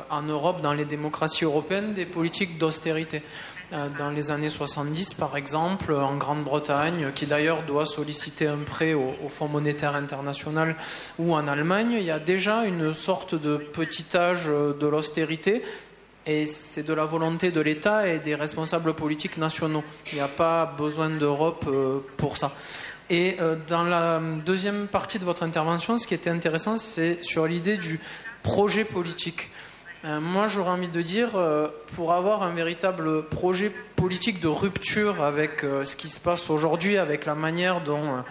en 0.09 0.23
Europe, 0.23 0.61
dans 0.61 0.73
les 0.73 0.85
démocraties 0.85 1.43
européennes, 1.45 1.93
des 1.93 2.07
politiques 2.07 2.57
d'austérité. 2.57 3.21
Euh, 3.73 3.89
dans 3.97 4.11
les 4.11 4.31
années 4.31 4.49
70, 4.49 5.13
par 5.15 5.35
exemple, 5.35 5.93
en 5.93 6.15
Grande-Bretagne, 6.15 7.11
qui 7.13 7.25
d'ailleurs 7.25 7.63
doit 7.63 7.85
solliciter 7.85 8.47
un 8.47 8.59
prêt 8.59 8.93
au, 8.93 9.13
Fonds 9.27 9.49
monétaire 9.49 9.93
international, 9.95 10.75
ou 11.19 11.33
en 11.35 11.47
Allemagne, 11.49 11.97
il 11.99 12.05
y 12.05 12.11
a 12.11 12.19
déjà 12.19 12.63
une 12.63 12.93
sorte 12.93 13.35
de 13.35 13.57
petit 13.57 14.05
âge 14.15 14.45
de 14.45 14.87
l'austérité. 14.87 15.63
Et 16.25 16.45
c'est 16.45 16.83
de 16.83 16.93
la 16.93 17.05
volonté 17.05 17.51
de 17.51 17.61
l'État 17.61 18.07
et 18.07 18.19
des 18.19 18.35
responsables 18.35 18.93
politiques 18.93 19.37
nationaux. 19.37 19.83
Il 20.11 20.15
n'y 20.15 20.21
a 20.21 20.27
pas 20.27 20.65
besoin 20.77 21.09
d'Europe 21.09 21.65
euh, 21.67 21.99
pour 22.17 22.35
ça. 22.35 22.53
Et 23.09 23.37
euh, 23.39 23.55
dans 23.67 23.83
la 23.83 24.21
deuxième 24.45 24.87
partie 24.87 25.19
de 25.19 25.25
votre 25.25 25.43
intervention, 25.43 25.97
ce 25.97 26.05
qui 26.05 26.13
était 26.13 26.29
intéressant, 26.29 26.77
c'est 26.77 27.23
sur 27.23 27.47
l'idée 27.47 27.77
du 27.77 27.99
projet 28.43 28.83
politique. 28.83 29.49
Euh, 30.07 30.21
moi, 30.21 30.47
j'aurais 30.47 30.71
envie 30.71 30.87
de 30.87 31.01
dire, 31.01 31.35
euh, 31.35 31.67
pour 31.95 32.13
avoir 32.13 32.43
un 32.43 32.53
véritable 32.53 33.23
projet 33.23 33.71
politique 33.97 34.39
de 34.39 34.47
rupture 34.47 35.21
avec 35.21 35.65
euh, 35.65 35.83
ce 35.83 35.97
qui 35.97 36.07
se 36.07 36.19
passe 36.19 36.49
aujourd'hui, 36.49 36.97
avec 36.97 37.25
la 37.25 37.35
manière 37.35 37.81
dont 37.81 38.23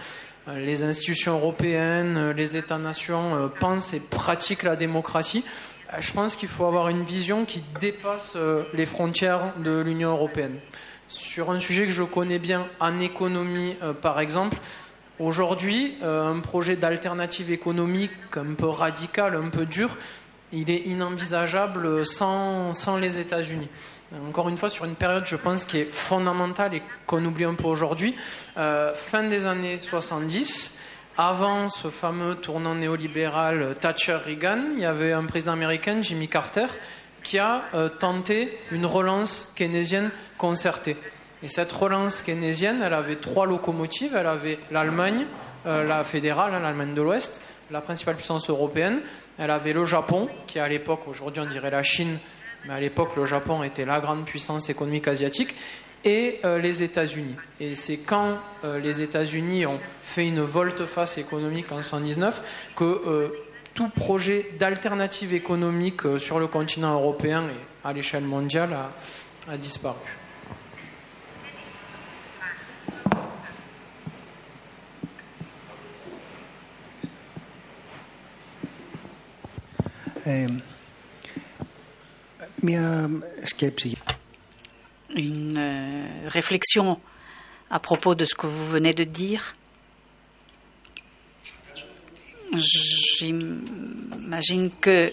les 0.49 0.85
institutions 0.85 1.35
européennes, 1.35 2.31
les 2.31 2.57
États-nations 2.57 3.51
pensent 3.59 3.93
et 3.93 3.99
pratiquent 3.99 4.62
la 4.62 4.77
démocratie, 4.77 5.45
je 5.99 6.12
pense 6.12 6.37
qu'il 6.37 6.49
faut 6.49 6.67
avoir 6.67 6.89
une 6.89 7.03
vision 7.03 7.45
qui 7.45 7.65
dépasse 7.81 8.37
les 8.73 8.87
frontières 8.87 9.55
de 9.59 9.81
l'Union 9.81 10.12
européenne. 10.12 10.61
Sur 11.09 11.51
un 11.51 11.59
sujet 11.59 11.87
que 11.87 11.91
je 11.91 12.05
connais 12.05 12.39
bien 12.39 12.69
en 12.79 13.01
économie, 13.01 13.77
par 14.03 14.21
exemple, 14.21 14.57
aujourd'hui, 15.19 15.97
un 16.05 16.39
projet 16.39 16.77
d'alternative 16.77 17.51
économique 17.51 18.12
un 18.37 18.55
peu 18.55 18.69
radical, 18.69 19.35
un 19.35 19.51
peu 19.51 19.67
dur, 19.67 19.97
il 20.57 20.71
est 20.71 20.87
inenvisageable 20.87 22.05
sans, 22.07 22.73
sans 22.73 22.97
les 22.97 23.19
États-Unis. 23.19 23.69
Encore 24.29 24.49
une 24.49 24.57
fois, 24.57 24.69
sur 24.69 24.85
une 24.85 24.95
période, 24.95 25.27
je 25.27 25.37
pense, 25.37 25.64
qui 25.64 25.79
est 25.79 25.92
fondamentale 25.92 26.75
et 26.75 26.83
qu'on 27.07 27.25
oublie 27.25 27.45
un 27.45 27.55
peu 27.55 27.66
aujourd'hui, 27.66 28.14
euh, 28.57 28.95
fin 28.95 29.25
des 29.25 29.47
années 29.47 29.79
70, 29.81 30.79
avant 31.19 31.69
ce 31.69 31.88
fameux 31.88 32.37
tournant 32.37 32.75
néolibéral 32.75 33.75
Thatcher-Reagan, 33.81 34.64
il 34.75 34.81
y 34.81 34.85
avait 34.85 35.12
un 35.12 35.25
président 35.25 35.53
américain, 35.53 36.03
Jimmy 36.03 36.29
Carter, 36.29 36.66
qui 37.23 37.38
a 37.38 37.62
euh, 37.75 37.88
tenté 37.88 38.57
une 38.71 38.87
relance 38.87 39.53
keynésienne 39.57 40.11
concertée. 40.38 40.97
Et 41.42 41.49
cette 41.49 41.73
relance 41.73 42.23
keynésienne, 42.23 42.81
elle 42.83 42.95
avait 42.95 43.16
trois 43.16 43.47
locomotives. 43.47 44.14
Elle 44.16 44.27
avait 44.27 44.59
l'Allemagne, 44.71 45.27
la 45.67 46.05
fédérale, 46.05 46.55
hein, 46.55 46.61
l'Allemagne 46.61 46.95
de 46.95 47.03
l'Ouest, 47.03 47.41
la 47.71 47.81
principale 47.81 48.17
puissance 48.17 48.49
européenne, 48.49 49.01
elle 49.39 49.51
avait 49.51 49.73
le 49.73 49.85
Japon, 49.85 50.29
qui 50.47 50.59
à 50.59 50.69
l'époque, 50.69 51.01
aujourd'hui 51.09 51.41
on 51.41 51.47
dirait 51.47 51.71
la 51.71 51.83
Chine, 51.83 52.19
mais 52.67 52.75
à 52.75 52.81
l'époque 52.81 53.17
le 53.17 53.27
Japon 53.27 53.63
était 53.63 53.85
la 53.85 54.01
grande 54.01 54.25
puissance 54.25 54.71
économique 54.71 55.09
asiatique, 55.09 55.55
et 56.07 56.39
euh, 56.45 56.59
les 56.59 56.83
États-Unis. 56.83 57.35
Et 57.61 57.75
c'est 57.75 57.99
quand 57.99 58.39
euh, 58.65 58.79
les 58.79 59.03
États-Unis 59.03 59.67
ont 59.67 59.81
fait 60.01 60.27
une 60.27 60.41
volte-face 60.41 61.19
économique 61.19 61.73
en 61.73 61.77
1979 61.79 62.43
que 62.77 62.85
euh, 62.85 63.29
tout 63.75 63.89
projet 63.89 64.53
d'alternative 64.59 65.35
économique 65.35 66.03
sur 66.19 66.39
le 66.39 66.47
continent 66.47 66.95
européen 66.95 67.49
et 67.49 67.87
à 67.87 67.93
l'échelle 67.93 68.25
mondiale 68.25 68.75
a 69.51 69.57
disparu. 69.59 69.99
Une 85.15 85.57
euh, 85.57 86.07
réflexion 86.27 87.01
à 87.71 87.79
propos 87.79 88.15
de 88.15 88.25
ce 88.25 88.35
que 88.35 88.47
vous 88.47 88.67
venez 88.67 88.93
de 88.93 89.05
dire. 89.05 89.57
J'imagine 93.19 94.71
que 94.81 95.12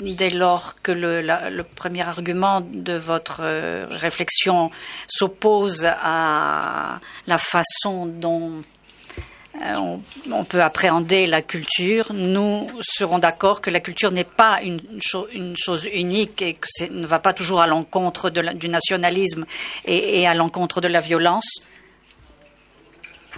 dès 0.00 0.30
lors 0.30 0.80
que 0.82 0.92
le, 0.92 1.62
premier 1.62 2.02
argument 2.02 2.60
de 2.60 2.94
votre 2.94 3.40
euh, 3.40 3.86
réflexion 3.88 4.70
s'oppose 5.08 5.86
à 5.86 7.00
la 7.26 7.38
façon 7.38 8.06
dont 8.06 8.62
euh, 9.62 9.96
on, 10.32 10.44
peut 10.44 10.62
appréhender 10.62 11.26
la 11.26 11.40
culture. 11.40 12.12
Nous 12.12 12.68
serons 12.82 13.18
d'accord 13.18 13.60
que 13.60 13.70
la 13.70 13.80
culture 13.80 14.10
n'est 14.10 14.24
pas 14.24 14.60
une, 14.62 14.80
chose 15.56 15.88
unique 15.92 16.42
et 16.42 16.54
que 16.54 16.66
ne 16.90 17.06
va 17.06 17.20
pas 17.20 17.32
toujours 17.32 17.60
à 17.60 17.66
l'encontre 17.66 18.30
du 18.30 18.68
nationalisme 18.68 19.46
et, 19.84 20.26
à 20.26 20.34
l'encontre 20.34 20.80
de 20.80 20.88
la 20.88 21.00
violence. 21.00 21.68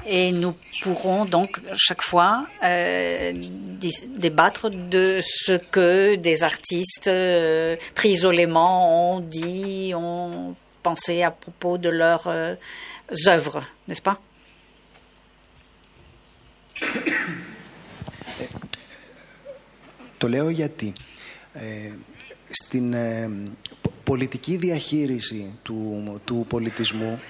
Et 0.07 0.33
nous 0.33 0.55
pourrons 0.83 1.25
donc 1.25 1.61
chaque 1.77 2.03
fois 2.03 2.47
euh, 2.65 3.33
débattre 4.17 4.71
de 4.71 5.21
ce 5.23 5.53
que 5.53 6.15
des 6.17 6.45
artistes 6.45 7.09
euh, 7.09 7.77
pris 7.95 8.11
isolément 8.11 9.17
ont 9.17 9.21
dit, 9.21 9.93
ont 9.95 10.55
pensé 10.83 11.23
à 11.23 11.31
propos 11.31 11.79
de 11.79 11.91
leurs 11.91 12.29
œuvres, 13.29 13.63
n'est-ce 13.87 14.03
pas? 14.03 14.19
Το 20.19 20.29
λέω 20.29 20.49
γιατί 20.49 20.93
ε, 21.53 21.93
στην 22.51 22.93
ε, 22.93 23.31
πολιτική 24.05 24.57
διαχείριση 24.57 25.59
του, 25.63 26.21
του 26.25 26.45
πολιτισμού 26.49 27.21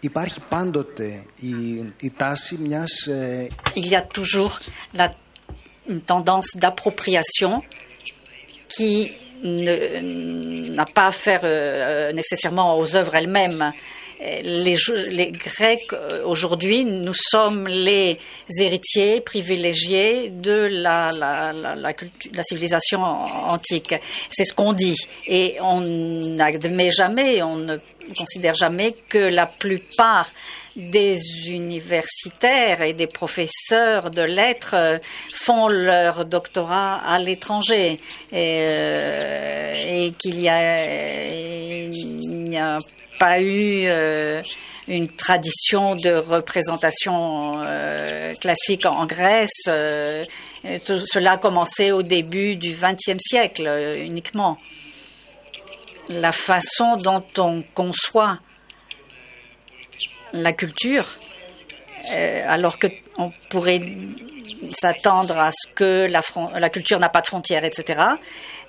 υπάρχει 0.00 0.40
πάντοτε 0.48 1.24
η, 1.40 1.52
η 2.00 2.10
τάση 2.16 2.56
μιας... 2.56 3.06
Ε, 3.06 3.48
Il 3.74 3.86
y 3.88 3.96
a 3.96 4.02
toujours 4.02 4.60
la, 4.94 5.08
une 5.88 6.00
tendance 6.00 6.50
d'appropriation 6.56 7.62
qui 8.68 9.12
n'a 10.78 10.86
pas 10.86 11.06
à 11.06 11.12
faire 11.12 11.40
euh, 11.44 12.12
nécessairement 12.12 12.78
aux 12.78 12.96
œuvres 12.96 13.14
elles-mêmes. 13.14 13.72
Les, 14.42 14.76
les 15.10 15.30
Grecs 15.32 15.92
euh, 15.92 16.24
aujourd'hui, 16.24 16.84
nous 16.84 17.14
sommes 17.14 17.66
les 17.68 18.18
héritiers 18.58 19.20
privilégiés 19.20 20.30
de 20.30 20.68
la, 20.70 21.08
la, 21.18 21.52
la, 21.52 21.74
la 21.74 22.42
civilisation 22.42 23.02
antique. 23.02 23.94
C'est 24.30 24.44
ce 24.44 24.54
qu'on 24.54 24.72
dit. 24.72 24.96
Et 25.26 25.56
on 25.60 25.80
n'admet 25.80 26.90
jamais, 26.90 27.42
on 27.42 27.56
ne 27.56 27.76
considère 28.16 28.54
jamais 28.54 28.94
que 29.08 29.18
la 29.18 29.46
plupart 29.46 30.28
des 30.76 31.50
universitaires 31.50 32.82
et 32.82 32.94
des 32.94 33.06
professeurs 33.06 34.10
de 34.10 34.22
lettres 34.22 34.74
euh, 34.74 34.98
font 35.32 35.68
leur 35.68 36.24
doctorat 36.24 36.96
à 36.96 37.18
l'étranger 37.18 38.00
et, 38.32 38.64
euh, 38.68 39.72
et 39.86 40.10
qu'il 40.18 40.40
y 40.40 40.48
a, 40.48 41.28
n'y 42.54 42.60
a 42.60 42.78
pas 43.18 43.40
eu 43.40 43.86
euh, 43.86 44.42
une 44.88 45.08
tradition 45.08 45.94
de 45.94 46.14
représentation 46.14 47.62
euh, 47.64 48.34
classique 48.34 48.86
en 48.86 49.06
Grèce. 49.06 49.64
Euh, 49.68 50.24
tout 50.84 51.00
cela 51.06 51.32
a 51.32 51.38
commencé 51.38 51.92
au 51.92 52.02
début 52.02 52.56
du 52.56 52.70
XXe 52.70 53.18
siècle 53.18 53.68
uniquement. 53.98 54.56
La 56.08 56.32
façon 56.32 56.96
dont 56.96 57.24
on 57.38 57.62
conçoit 57.74 58.38
la 60.32 60.52
culture, 60.52 61.06
alors 62.46 62.78
qu'on 63.16 63.32
pourrait 63.50 63.80
s'attendre 64.70 65.38
à 65.38 65.50
ce 65.50 65.72
que 65.74 66.06
la, 66.10 66.20
la 66.58 66.70
culture 66.70 66.98
n'a 66.98 67.08
pas 67.08 67.20
de 67.20 67.26
frontières, 67.26 67.64
etc. 67.64 68.00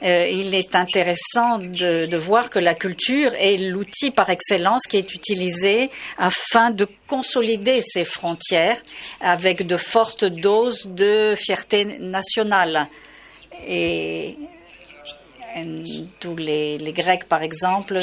Euh, 0.04 0.28
il 0.28 0.54
est 0.56 0.76
intéressant 0.76 1.58
de, 1.58 2.18
voir 2.18 2.50
que 2.50 2.60
la 2.60 2.76
culture 2.76 3.34
est 3.36 3.58
l'outil 3.58 4.12
par 4.12 4.30
excellence 4.30 4.84
qui 4.84 4.98
est 4.98 5.14
utilisé 5.14 5.90
afin 6.18 6.70
de 6.70 6.88
consolider 7.08 7.82
ces 7.82 8.04
frontières 8.04 8.82
avec 9.22 9.66
de 9.66 9.78
fortes 9.78 10.26
doses 10.26 10.86
de 10.86 11.34
fierté 11.38 11.86
nationale. 12.00 12.88
Et 13.66 14.36
euh, 15.58 15.84
tous 16.20 16.36
les 16.36 16.94
Grecs, 16.94 17.26
par 17.26 17.42
exemple, 17.42 18.00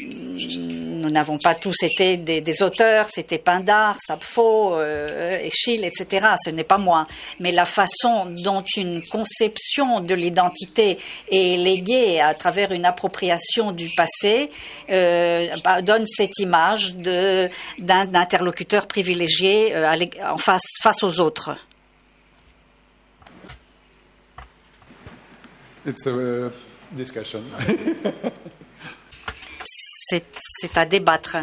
nous 0.00 1.10
n'avons 1.10 1.38
pas 1.38 1.54
tous 1.54 1.82
été 1.82 2.16
des, 2.16 2.62
auteurs, 2.62 3.06
c'était 3.10 3.38
Pindar, 3.38 3.96
Sappho, 4.06 4.74
euh, 4.74 5.38
Échille, 5.38 5.84
etc. 5.84 6.26
Ce 6.44 6.50
n'est 6.50 6.64
pas 6.64 6.78
moi. 6.78 7.06
Mais 7.40 7.50
la 7.50 7.64
façon 7.64 8.26
dont 8.44 8.62
une 8.76 9.02
conception 9.02 10.00
de 10.00 10.14
l'identité 10.14 10.98
est 11.30 11.56
léguée 11.56 12.20
à 12.20 12.34
travers 12.34 12.72
une 12.72 12.84
appropriation 12.84 13.72
du 13.72 13.88
passé 13.96 14.50
euh, 14.90 15.48
bah, 15.64 15.82
donne 15.82 16.06
cette 16.06 16.38
image 16.38 16.94
d'un 16.94 17.48
interlocuteur 18.14 18.86
privilégié 18.86 19.74
euh, 19.74 19.94
en 20.24 20.38
face, 20.38 20.76
face 20.82 21.02
aux 21.02 21.20
autres. 21.20 21.56
It's 25.86 26.06
a 26.06 26.10
uh, 26.10 26.50
discussion. 26.92 27.42
C'est 30.10 30.76
à 30.76 30.84
débattre. 30.84 31.36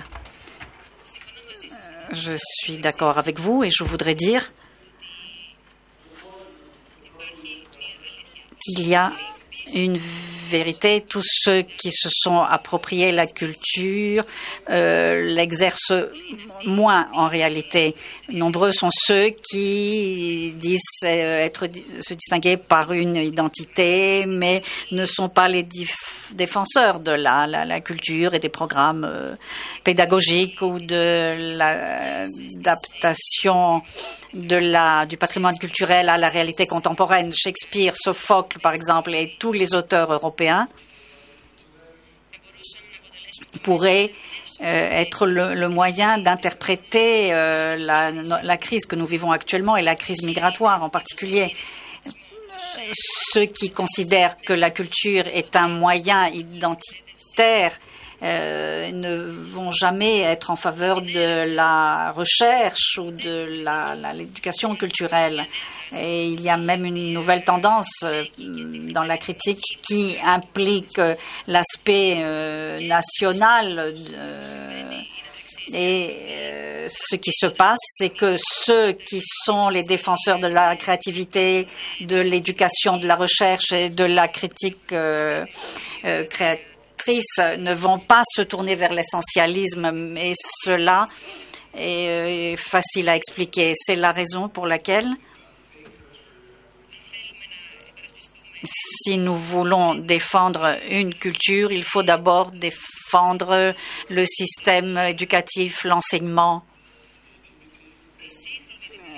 Je 2.11 2.33
suis 2.37 2.77
d'accord 2.79 3.17
avec 3.17 3.39
vous 3.39 3.63
et 3.63 3.69
je 3.69 3.83
voudrais 3.83 4.15
dire 4.15 4.51
qu'il 8.59 8.87
y 8.87 8.95
a 8.95 9.13
une 9.73 9.99
vérité. 10.47 11.01
Tous 11.01 11.23
ceux 11.23 11.61
qui 11.61 11.91
se 11.91 12.09
sont 12.11 12.39
appropriés 12.39 13.11
la 13.11 13.27
culture 13.27 14.23
euh, 14.69 15.21
l'exercent 15.21 16.07
moins 16.65 17.07
en 17.13 17.27
réalité. 17.27 17.93
Nombreux 18.29 18.71
sont 18.71 18.89
ceux 18.91 19.29
qui 19.49 20.53
disent 20.57 20.81
euh, 21.05 21.41
être 21.41 21.67
se 22.01 22.13
distinguer 22.13 22.57
par 22.57 22.91
une 22.93 23.15
identité, 23.17 24.25
mais 24.27 24.61
ne 24.91 25.05
sont 25.05 25.29
pas 25.29 25.47
les 25.47 25.67
défenseurs 26.33 26.99
de 26.99 27.11
la 27.11 27.79
culture 27.81 28.33
et 28.33 28.39
des 28.39 28.49
programmes 28.49 29.05
euh, 29.05 29.35
pédagogiques 29.83 30.59
ou 30.61 30.79
de 30.79 31.57
l'adaptation 31.57 33.81
de 34.33 34.57
la, 34.57 35.05
du 35.05 35.17
patrimoine 35.17 35.57
culturel 35.57 36.09
à 36.09 36.17
la 36.17 36.29
réalité 36.29 36.65
contemporaine. 36.65 37.31
Shakespeare, 37.33 37.93
Sophocle, 37.95 38.59
par 38.59 38.73
exemple, 38.73 39.13
et 39.13 39.33
tous 39.39 39.53
les 39.53 39.73
auteurs 39.73 40.11
européens 40.11 40.36
pourraient 43.63 44.11
euh, 44.61 44.63
être 44.63 45.27
le, 45.27 45.67
moyen 45.69 46.17
d'interpréter 46.17 47.33
euh, 47.33 47.75
la 47.77 48.57
crise 48.57 48.85
que 48.85 48.95
nous 48.95 49.05
vivons 49.05 49.31
actuellement 49.31 49.77
et 49.77 49.81
la 49.81 49.95
crise 49.95 50.23
migratoire 50.23 50.83
en 50.83 50.89
particulier. 50.89 51.53
Ceux 52.93 53.45
qui 53.45 53.69
considèrent 53.69 54.37
que 54.39 54.53
la 54.53 54.71
culture 54.71 55.27
est 55.27 55.55
un 55.55 55.67
moyen 55.67 56.25
identitaire 56.27 57.73
euh, 58.23 58.91
ne 58.91 59.25
vont 59.25 59.71
jamais 59.71 60.21
être 60.21 60.49
en 60.49 60.55
faveur 60.55 61.01
de 61.01 61.55
la 61.55 62.11
recherche 62.11 62.97
ou 62.99 63.11
de 63.11 63.63
l'éducation 64.17 64.75
culturelle. 64.75 65.45
Et 65.97 66.27
il 66.27 66.41
y 66.41 66.49
a 66.49 66.57
même 66.57 66.85
une 66.85 67.13
nouvelle 67.13 67.43
tendance 67.43 68.03
euh, 68.03 68.23
dans 68.91 69.03
la 69.03 69.17
critique 69.17 69.79
qui 69.87 70.17
implique 70.23 70.99
euh, 70.99 71.15
l'aspect 71.47 72.17
euh, 72.23 72.77
national. 72.87 73.93
et 75.73 76.27
ce 76.89 77.15
qui 77.15 77.31
se 77.31 77.47
passe, 77.47 77.79
c'est 77.81 78.09
que 78.09 78.35
ceux 78.37 78.93
qui 78.93 79.21
sont 79.21 79.69
les 79.69 79.83
défenseurs 79.83 80.39
de 80.39 80.47
la 80.47 80.75
créativité, 80.75 81.67
de 82.01 82.17
l'éducation, 82.17 82.97
de 82.97 83.07
la 83.07 83.15
recherche 83.15 83.71
et 83.71 83.89
de 83.89 84.05
la 84.05 84.27
critique 84.27 84.93
euh, 84.93 85.45
euh, 86.05 86.23
ne 87.11 87.73
vont 87.73 87.99
pas 87.99 88.21
se 88.27 88.41
tourner 88.41 88.75
vers 88.75 88.93
l'essentialisme, 88.93 89.91
mais 89.91 90.33
cela 90.35 91.05
est 91.75 92.53
euh, 92.53 92.57
facile 92.57 93.09
à 93.09 93.15
expliquer. 93.15 93.73
C'est 93.75 93.95
la 93.95 94.11
raison 94.11 94.49
pour 94.49 94.67
laquelle 94.67 95.09
si 98.63 99.17
nous 99.17 99.37
voulons 99.37 99.95
défendre 99.95 100.77
une 100.89 101.13
culture, 101.13 101.71
il 101.71 101.83
faut 101.83 102.03
d'abord 102.03 102.51
défendre 102.51 103.73
le 104.09 104.25
système 104.25 104.97
éducatif, 104.97 105.83
l'enseignement, 105.83 106.63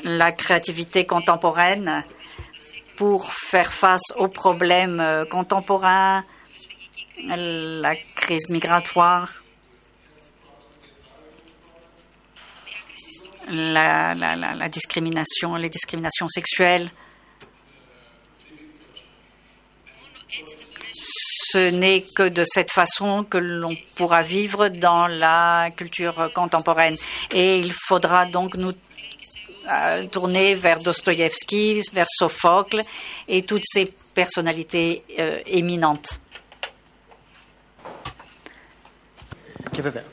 la 0.03 0.31
créativité 0.31 1.05
contemporaine 1.05 2.03
pour 2.97 3.33
faire 3.33 3.71
face 3.71 4.11
aux 4.17 4.27
problèmes 4.27 5.25
contemporains, 5.29 6.25
la 7.23 7.95
crise 8.15 8.49
migratoire, 8.49 9.43
la, 13.49 14.69
discrimination, 14.69 15.55
les 15.55 15.69
discriminations 15.69 16.27
sexuelles. 16.27 16.89
Ce 21.51 21.57
n'est 21.75 22.05
que 22.15 22.29
de 22.29 22.43
cette 22.45 22.71
façon 22.71 23.23
que 23.23 23.39
l'on 23.39 23.75
pourra 23.95 24.21
vivre 24.21 24.67
dans 24.67 25.07
la 25.07 25.71
culture 25.75 26.29
contemporaine. 26.33 26.95
Et 27.31 27.57
il 27.57 27.73
faudra 27.73 28.27
donc 28.27 28.55
nous 28.55 28.71
euh, 29.67 30.05
tourner 30.07 30.53
vers 30.53 30.79
Dostoïevski, 30.79 31.81
vers 31.91 32.07
Sophocle 32.07 32.81
et 33.27 33.41
toutes 33.41 33.65
ces 33.65 33.91
personnalités 34.13 35.03
euh, 35.17 35.41
éminentes. 35.47 36.19
give 39.81 39.85
a 39.85 39.91
bit. 39.91 40.05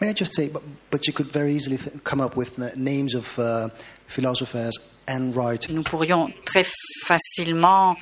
May 0.00 0.08
I 0.08 0.12
just 0.14 0.34
say, 0.34 0.48
but, 0.48 0.62
but 0.90 1.06
you 1.06 1.12
could 1.12 1.26
very 1.26 1.52
easily 1.52 1.78
come 2.04 2.20
up 2.20 2.34
with 2.34 2.58
names 2.76 3.14
of 3.14 3.38
uh, 3.38 3.68
philosophers 4.06 4.74
and 5.06 5.36
writers. 5.36 5.70
Nous 5.70 5.82
pourrions 5.82 6.32
très 6.44 6.64
facilement 7.04 7.96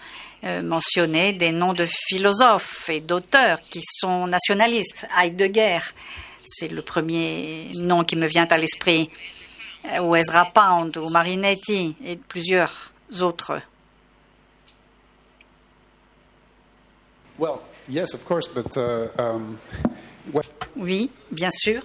euh, 0.44 0.62
mentionner 0.62 1.32
des 1.32 1.50
noms 1.50 1.72
de 1.72 1.86
philosophes 1.86 2.88
et 2.88 3.00
d'auteurs 3.00 3.60
qui 3.60 3.80
sont 3.82 4.28
nationalistes. 4.28 5.06
Heidegger, 5.16 5.80
c'est 6.44 6.68
le 6.68 6.82
premier 6.82 7.72
nom 7.74 8.04
qui 8.04 8.14
me 8.14 8.26
vient 8.26 8.46
à 8.48 8.56
l'esprit, 8.56 9.10
euh, 9.86 9.98
ou 9.98 10.14
Ezra 10.14 10.44
Pound, 10.44 10.96
ou 10.98 11.10
Marinetti, 11.10 11.96
et 12.04 12.16
plusieurs 12.16 12.92
autres. 13.20 13.60
Well, 17.38 17.60
yes, 17.88 18.14
of 18.14 18.24
course, 18.24 18.46
but 18.46 18.76
uh, 18.76 19.08
um... 19.18 19.58
Oui, 20.76 21.10
bien 21.31 21.50
sûr. 21.50 21.83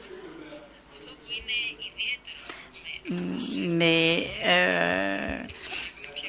Mais 3.58 4.28
euh, 4.46 5.38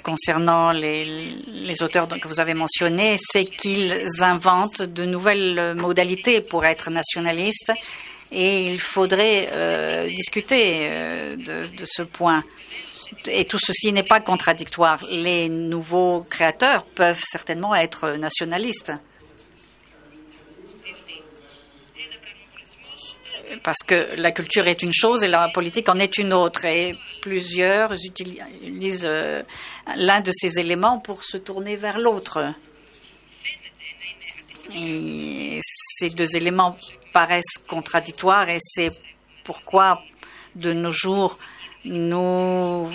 concernant 0.02 0.72
les, 0.72 1.82
auteurs 1.82 2.08
que 2.08 2.28
vous 2.28 2.40
avez 2.40 2.54
mentionnés, 2.54 3.16
c'est 3.18 3.44
qu'ils 3.44 4.04
inventent 4.20 4.82
de 4.82 5.04
nouvelles 5.04 5.74
modalités 5.74 6.40
pour 6.40 6.64
être 6.64 6.90
nationalistes 6.90 7.72
et 8.32 8.64
il 8.64 8.80
faudrait 8.80 9.48
euh, 9.52 10.06
discuter 10.08 10.88
euh, 10.90 11.36
de 11.36 11.84
ce 11.84 12.02
point. 12.02 12.42
Et 13.26 13.44
tout 13.44 13.58
ceci 13.58 13.92
n'est 13.92 14.02
pas 14.02 14.20
contradictoire. 14.20 15.00
Les 15.10 15.48
nouveaux 15.48 16.24
créateurs 16.28 16.84
peuvent 16.84 17.22
certainement 17.24 17.74
être 17.74 18.16
nationalistes. 18.16 18.92
Parce 23.64 23.82
que 23.82 24.20
la 24.20 24.30
culture 24.30 24.68
est 24.68 24.82
une 24.82 24.92
chose 24.92 25.24
et 25.24 25.26
la 25.26 25.48
politique 25.48 25.88
en 25.88 25.98
est 25.98 26.18
une 26.18 26.34
autre. 26.34 26.66
Et 26.66 26.94
plusieurs 27.22 27.92
utilisent 27.92 29.06
euh, 29.06 29.42
l'un 29.96 30.20
de 30.20 30.30
ces 30.32 30.60
éléments 30.60 30.98
pour 30.98 31.24
se 31.24 31.38
tourner 31.38 31.74
vers 31.74 31.98
l'autre. 31.98 32.52
Et 34.76 35.58
ces 35.62 36.10
deux 36.10 36.36
éléments 36.36 36.76
paraissent 37.14 37.58
contradictoires 37.66 38.50
et 38.50 38.58
c'est 38.60 38.90
pourquoi 39.44 40.02
de 40.54 40.72
nos 40.74 40.90
jours 40.90 41.38
nous 41.84 42.88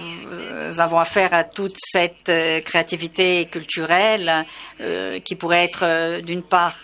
avons 0.80 0.98
affaire 0.98 1.34
à 1.34 1.44
toute 1.44 1.76
cette 1.78 2.30
euh, 2.30 2.62
créativité 2.62 3.46
culturelle 3.46 4.46
euh, 4.82 5.20
qui 5.20 5.36
pourrait 5.36 5.66
être 5.66 5.84
euh, 5.84 6.22
d'une 6.22 6.44
part 6.44 6.76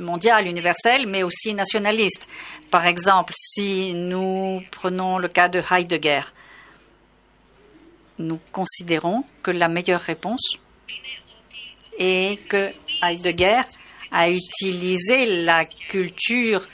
mondiale, 0.00 0.46
universelle, 0.46 1.06
mais 1.06 1.22
aussi 1.22 1.52
nationaliste. 1.52 2.28
Par 2.70 2.86
exemple, 2.86 3.34
si 3.36 3.92
nous 3.94 4.62
prenons 4.70 5.18
le 5.18 5.28
cas 5.28 5.48
de 5.48 5.62
Heidegger, 5.70 6.22
nous 8.18 8.40
considérons 8.52 9.24
que 9.42 9.50
la 9.50 9.68
meilleure 9.68 10.00
réponse 10.00 10.56
est 11.98 12.40
que 12.48 12.70
Heidegger 13.02 13.60
a 14.10 14.30
utilisé 14.30 15.44
la 15.44 15.66
culture 15.66 16.66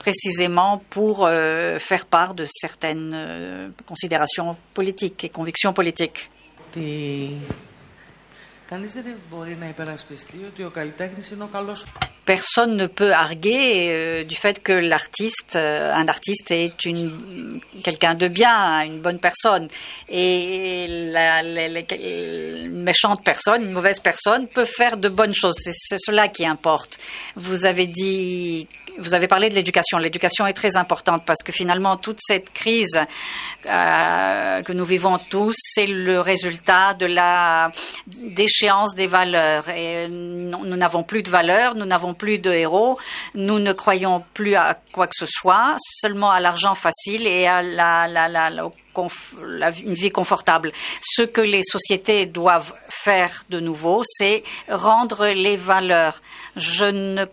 précisément 0.00 0.82
pour 0.90 1.26
euh, 1.26 1.78
faire 1.78 2.06
part 2.06 2.34
de 2.34 2.46
certaines 2.48 3.12
euh, 3.14 3.68
considérations 3.86 4.50
politiques 4.74 5.24
et 5.24 5.28
convictions 5.28 5.72
politiques. 5.72 6.30
Personne 12.24 12.76
ne 12.76 12.86
peut 12.86 13.12
arguer 13.12 13.90
euh, 13.90 14.24
du 14.24 14.34
fait 14.34 14.62
que 14.62 14.72
l'artiste, 14.72 15.56
euh, 15.56 15.92
un 15.92 16.06
artiste 16.06 16.50
est 16.50 16.84
une 16.84 17.60
quelqu'un 17.82 18.14
de 18.14 18.28
bien, 18.28 18.82
une 18.84 19.00
bonne 19.00 19.18
personne, 19.18 19.68
et 20.08 20.86
la, 21.12 21.42
une 21.42 22.82
méchante 22.82 23.24
personne, 23.24 23.62
une 23.62 23.72
mauvaise 23.72 24.00
personne 24.00 24.46
peut 24.46 24.64
faire 24.64 24.96
de 24.96 25.08
bonnes 25.08 25.34
choses. 25.34 25.54
C'est 25.60 25.98
cela 25.98 26.28
qui 26.28 26.46
importe. 26.46 26.98
Vous 27.36 27.66
avez 27.66 27.86
dit 27.86 28.66
vous 29.00 29.14
avez 29.14 29.26
parlé 29.26 29.50
de 29.50 29.54
l'éducation. 29.54 29.98
L'éducation 29.98 30.46
est 30.46 30.52
très 30.52 30.76
importante 30.76 31.24
parce 31.24 31.42
que 31.42 31.52
finalement, 31.52 31.96
toute 31.96 32.18
cette 32.20 32.52
crise 32.52 32.98
euh, 33.66 34.62
que 34.62 34.72
nous 34.72 34.84
vivons 34.84 35.18
tous, 35.30 35.54
c'est 35.56 35.86
le 35.86 36.20
résultat 36.20 36.94
de 36.94 37.06
la 37.06 37.72
déchéance 38.06 38.94
des 38.94 39.06
valeurs. 39.06 39.68
Et 39.70 40.08
nous 40.08 40.76
n'avons 40.76 41.02
plus 41.02 41.22
de 41.22 41.30
valeurs, 41.30 41.74
nous 41.74 41.86
n'avons 41.86 42.09
plus 42.14 42.38
de 42.38 42.50
héros, 42.50 42.98
nous 43.34 43.58
ne 43.58 43.72
croyons 43.72 44.24
plus 44.34 44.54
à 44.54 44.78
quoi 44.92 45.06
que 45.06 45.16
ce 45.16 45.26
soit, 45.26 45.76
seulement 45.78 46.30
à 46.30 46.40
l'argent 46.40 46.74
facile 46.74 47.26
et 47.26 47.46
à 47.46 47.62
une 49.82 49.94
vie 49.94 50.10
confortable. 50.10 50.72
Ce 51.00 51.22
que 51.22 51.40
les 51.40 51.62
sociétés 51.62 52.26
doivent 52.26 52.74
faire 52.88 53.44
de 53.50 53.60
nouveau, 53.60 54.02
c'est 54.04 54.42
rendre 54.68 55.26
les 55.26 55.56
valeurs. 55.56 56.20
Je 56.56 56.86
ne 56.86 57.26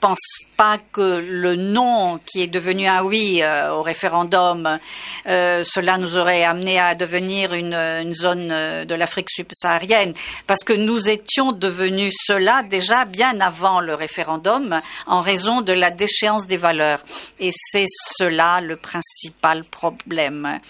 pense 0.00 0.38
pas 0.56 0.78
que 0.78 1.20
le 1.20 1.56
non 1.56 2.18
qui 2.26 2.42
est 2.42 2.46
devenu 2.46 2.86
un 2.86 3.02
oui 3.04 3.42
euh, 3.42 3.72
au 3.72 3.82
référendum, 3.82 4.78
euh, 5.26 5.62
cela 5.64 5.98
nous 5.98 6.16
aurait 6.16 6.42
amené 6.42 6.78
à 6.78 6.94
devenir 6.94 7.52
une, 7.52 8.14
zone 8.14 8.50
euh, 8.50 8.84
de 8.84 8.94
l'Afrique 8.94 9.30
subsaharienne, 9.30 10.14
parce 10.46 10.64
que 10.64 10.72
nous 10.72 11.10
étions 11.10 11.52
devenus 11.52 12.14
cela 12.26 12.62
déjà 12.62 13.04
bien 13.04 13.40
avant 13.40 13.80
le 13.80 13.94
référendum 13.94 14.80
en 15.06 15.20
raison 15.20 15.60
de 15.60 15.72
la 15.72 15.90
déchéance 15.90 16.46
des 16.46 16.56
valeurs. 16.56 17.02
Et 17.38 17.50
c'est 17.52 17.86
cela 17.86 18.60
le 18.60 18.76
principal 18.76 19.64
problème. 19.64 20.60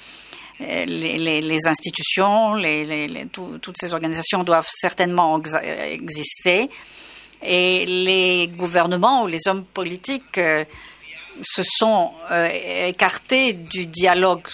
Les, 0.61 1.67
institutions, 1.67 2.55
toutes 3.63 3.79
ces 3.79 3.95
organisations 3.95 4.45
doivent 4.45 4.69
certainement 4.71 5.41
exister 5.65 6.69
et 7.43 7.87
les 7.87 8.49
gouvernements 8.49 9.23
ou 9.23 9.27
les 9.27 9.49
hommes 9.49 9.65
politiques 9.65 10.39
euh, 10.39 10.65
se 11.43 11.63
sont 11.65 12.13
euh, 12.31 12.87
écartés 12.89 13.55
du 13.55 13.87
dialogue 13.87 14.47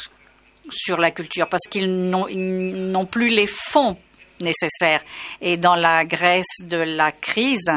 sur 0.70 0.96
la 0.98 1.10
culture 1.10 1.48
parce 1.48 1.64
qu'ils 1.68 2.10
n'ont 2.10 3.06
plus 3.06 3.28
les 3.28 3.46
fonds 3.46 3.96
nécessaires. 4.40 5.02
Et 5.40 5.56
dans 5.56 5.74
la 5.74 6.04
Grèce 6.04 6.58
de 6.64 6.76
la 6.76 7.12
crise, 7.12 7.70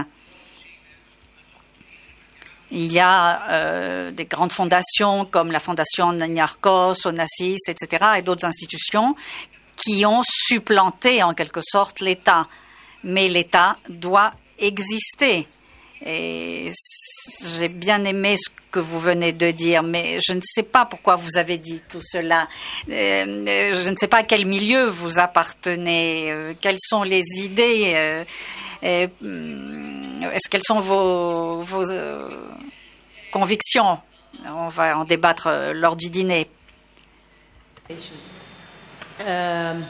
il 2.71 2.91
y 2.91 2.99
a 2.99 3.49
euh, 3.51 4.11
des 4.11 4.25
grandes 4.25 4.51
fondations 4.51 5.25
comme 5.25 5.51
la 5.51 5.59
fondation 5.59 6.13
Niarchos, 6.13 7.07
Onassis, 7.07 7.57
etc., 7.67 8.05
et 8.17 8.21
d'autres 8.21 8.45
institutions 8.45 9.15
qui 9.75 10.05
ont 10.05 10.21
supplanté 10.23 11.23
en 11.23 11.33
quelque 11.33 11.61
sorte 11.63 12.01
l'État. 12.01 12.45
Mais 13.03 13.27
l'État 13.27 13.77
doit 13.87 14.31
exister. 14.59 15.47
Et 16.05 16.71
j'ai 17.57 17.67
bien 17.67 18.03
aimé 18.05 18.35
ce 18.37 18.49
que 18.71 18.79
vous 18.79 18.99
venez 18.99 19.33
de 19.33 19.51
dire, 19.51 19.83
mais 19.83 20.17
je 20.25 20.33
ne 20.33 20.39
sais 20.43 20.63
pas 20.63 20.85
pourquoi 20.85 21.15
vous 21.15 21.37
avez 21.37 21.57
dit 21.57 21.81
tout 21.89 22.01
cela. 22.01 22.47
Euh, 22.89 23.45
euh, 23.47 23.83
je 23.83 23.89
ne 23.89 23.95
sais 23.97 24.07
pas 24.07 24.19
à 24.19 24.23
quel 24.23 24.45
milieu 24.45 24.85
vous 24.85 25.19
appartenez, 25.19 26.31
euh, 26.31 26.53
quelles 26.59 26.79
sont 26.79 27.03
les 27.03 27.23
idées, 27.43 28.23
est-ce 28.81 30.49
quelles 30.49 30.63
sont 30.63 30.79
vos, 30.79 31.61
vos 31.61 31.83
convictions? 33.31 33.99
On 34.45 34.69
va 34.69 34.97
en 34.97 35.03
débattre 35.03 35.49
lors 35.73 35.97
du 35.97 36.09
dîner. 36.09 36.47
Um, 39.19 39.83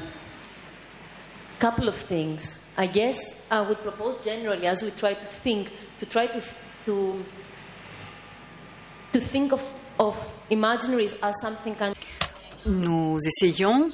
couple 1.60 1.88
of 1.88 1.96
things. 1.96 2.66
I 2.78 2.88
guess 2.88 3.46
I 3.52 3.62
would 3.62 3.80
propose 3.80 4.18
generally, 4.24 4.66
as 4.66 4.82
we 4.84 4.92
try 4.92 5.14
to 5.14 5.26
think, 5.26 5.70
to 6.00 6.06
try 6.06 6.28
to 6.28 6.42
to 6.86 7.24
to 9.14 9.20
think 9.20 9.52
of, 9.52 9.64
of 10.00 10.16
imaginaries 10.50 11.18
as 11.22 11.36
something 11.42 11.76
kind. 11.76 11.96
Nous 12.66 13.18
essayons 13.26 13.92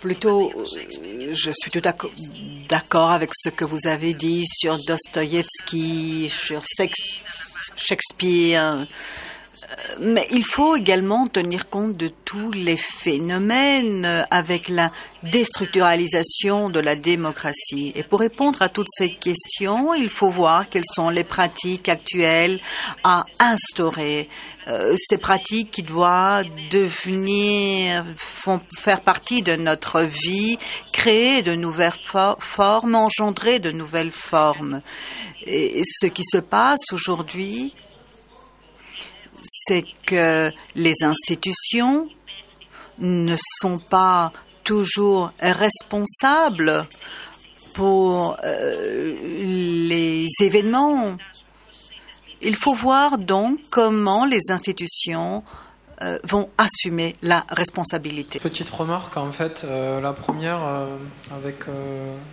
plutôt, 0.00 0.52
je 1.32 1.50
suis 1.52 1.70
tout 1.70 1.80
d'accord 2.68 3.10
avec 3.10 3.30
ce 3.34 3.48
que 3.48 3.64
vous 3.64 3.86
avez 3.86 4.14
dit 4.14 4.44
sur 4.46 4.78
Dostoïevski, 4.86 6.28
sur 6.30 6.62
Shakespeare, 7.76 8.86
mais 10.00 10.26
il 10.30 10.44
faut 10.44 10.76
également 10.76 11.26
tenir 11.26 11.68
compte 11.68 11.96
de 11.96 12.08
tous 12.24 12.52
les 12.52 12.76
phénomènes 12.76 14.26
avec 14.30 14.68
la 14.68 14.92
déstructuralisation 15.22 16.70
de 16.70 16.80
la 16.80 16.96
démocratie. 16.96 17.92
Et 17.94 18.02
pour 18.02 18.20
répondre 18.20 18.62
à 18.62 18.68
toutes 18.68 18.90
ces 18.90 19.10
questions, 19.10 19.94
il 19.94 20.10
faut 20.10 20.30
voir 20.30 20.68
quelles 20.68 20.84
sont 20.84 21.10
les 21.10 21.24
pratiques 21.24 21.88
actuelles 21.88 22.60
à 23.04 23.24
instaurer. 23.38 24.28
Euh, 24.68 24.96
ces 24.98 25.18
pratiques 25.18 25.70
qui 25.70 25.82
doivent 25.84 26.46
devenir, 26.70 28.04
faire 28.76 29.00
partie 29.00 29.42
de 29.42 29.54
notre 29.54 30.00
vie, 30.02 30.58
créer 30.92 31.42
de 31.42 31.54
nouvelles 31.54 31.92
formes, 32.40 32.96
engendrer 32.96 33.60
de 33.60 33.70
nouvelles 33.70 34.10
formes. 34.10 34.82
Et 35.46 35.82
ce 35.84 36.06
qui 36.06 36.24
se 36.24 36.38
passe 36.38 36.92
aujourd'hui, 36.92 37.72
c'est 39.46 39.84
que 40.04 40.50
les 40.74 41.02
institutions 41.02 42.08
ne 42.98 43.36
sont 43.60 43.78
pas 43.78 44.32
toujours 44.64 45.32
responsables 45.40 46.86
pour 47.74 48.36
euh, 48.42 49.14
les 49.22 50.26
événements. 50.40 51.16
Il 52.40 52.56
faut 52.56 52.74
voir 52.74 53.18
donc 53.18 53.58
comment 53.70 54.24
les 54.24 54.50
institutions 54.50 55.42
euh, 56.02 56.18
vont 56.24 56.50
assumer 56.58 57.16
la 57.22 57.46
responsabilité. 57.48 58.38
Petite 58.38 58.68
remarque, 58.68 59.16
en 59.16 59.32
fait, 59.32 59.62
euh, 59.64 59.98
la 59.98 60.12
première, 60.12 60.62
euh, 60.62 60.94
avec 61.34 61.64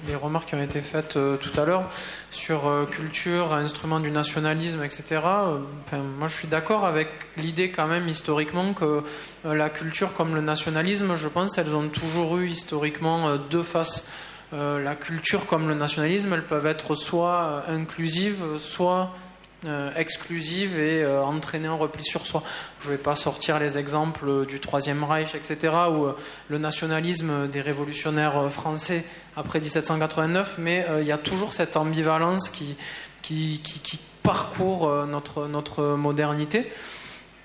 les 0.05 0.16
remarques 0.16 0.49
qui 0.49 0.55
ont 0.55 0.61
été 0.61 0.82
faites 0.82 1.14
tout 1.14 1.59
à 1.59 1.64
l'heure 1.64 1.89
sur 2.32 2.88
culture, 2.91 3.53
instrument 3.53 4.01
du 4.01 4.11
nationalisme, 4.11 4.84
etc. 4.84 5.22
moi, 6.18 6.28
je 6.28 6.34
suis 6.34 6.47
d'accord 6.47 6.86
avec 6.86 7.07
l'idée 7.38 7.70
quand 7.70 7.88
même 7.88 8.09
historiquement 8.09 8.74
que 8.74 9.03
la 9.45 9.70
culture 9.70 10.14
comme 10.14 10.36
le 10.36 10.41
nationalisme, 10.41 11.16
je 11.16 11.28
pense, 11.28 11.57
elles 11.57 11.76
ont 11.76 11.88
toujours 11.88 12.38
eu 12.38 12.47
historiquement 12.47 13.38
deux 13.38 13.64
faces. 13.64 14.09
la 14.51 14.95
culture 14.95 15.45
comme 15.45 15.68
le 15.68 15.76
nationalisme, 15.76 16.34
elles 16.34 16.45
peuvent 16.45 16.68
être 16.68 16.95
soit 16.95 17.64
inclusives, 17.68 18.57
soit 18.57 19.11
exclusive 19.95 20.80
et 20.80 21.03
euh, 21.03 21.24
entraîner 21.24 21.68
un 21.68 21.76
repli 21.76 22.03
sur 22.03 22.26
soi. 22.26 22.43
Je 22.82 22.88
ne 22.88 22.93
vais 22.93 22.97
pas 23.01 23.16
sortir 23.16 23.59
les 23.59 23.78
exemples 23.78 24.45
du 24.45 24.59
Troisième 24.59 25.03
Reich, 25.03 25.36
etc., 25.36 25.74
ou 25.91 26.05
euh, 26.05 26.18
le 26.49 26.57
nationalisme 26.57 27.47
des 27.47 27.61
révolutionnaires 27.61 28.51
français 28.51 29.03
après 29.36 29.59
1789, 29.59 30.55
mais 30.57 30.86
il 30.99 31.07
y 31.07 31.11
a 31.11 31.18
toujours 31.18 31.53
cette 31.53 31.78
ambivalence 31.78 32.49
qui, 32.49 32.78
parcourt 34.22 35.05
notre, 35.05 35.47
notre 35.47 35.95
modernité. 35.95 36.72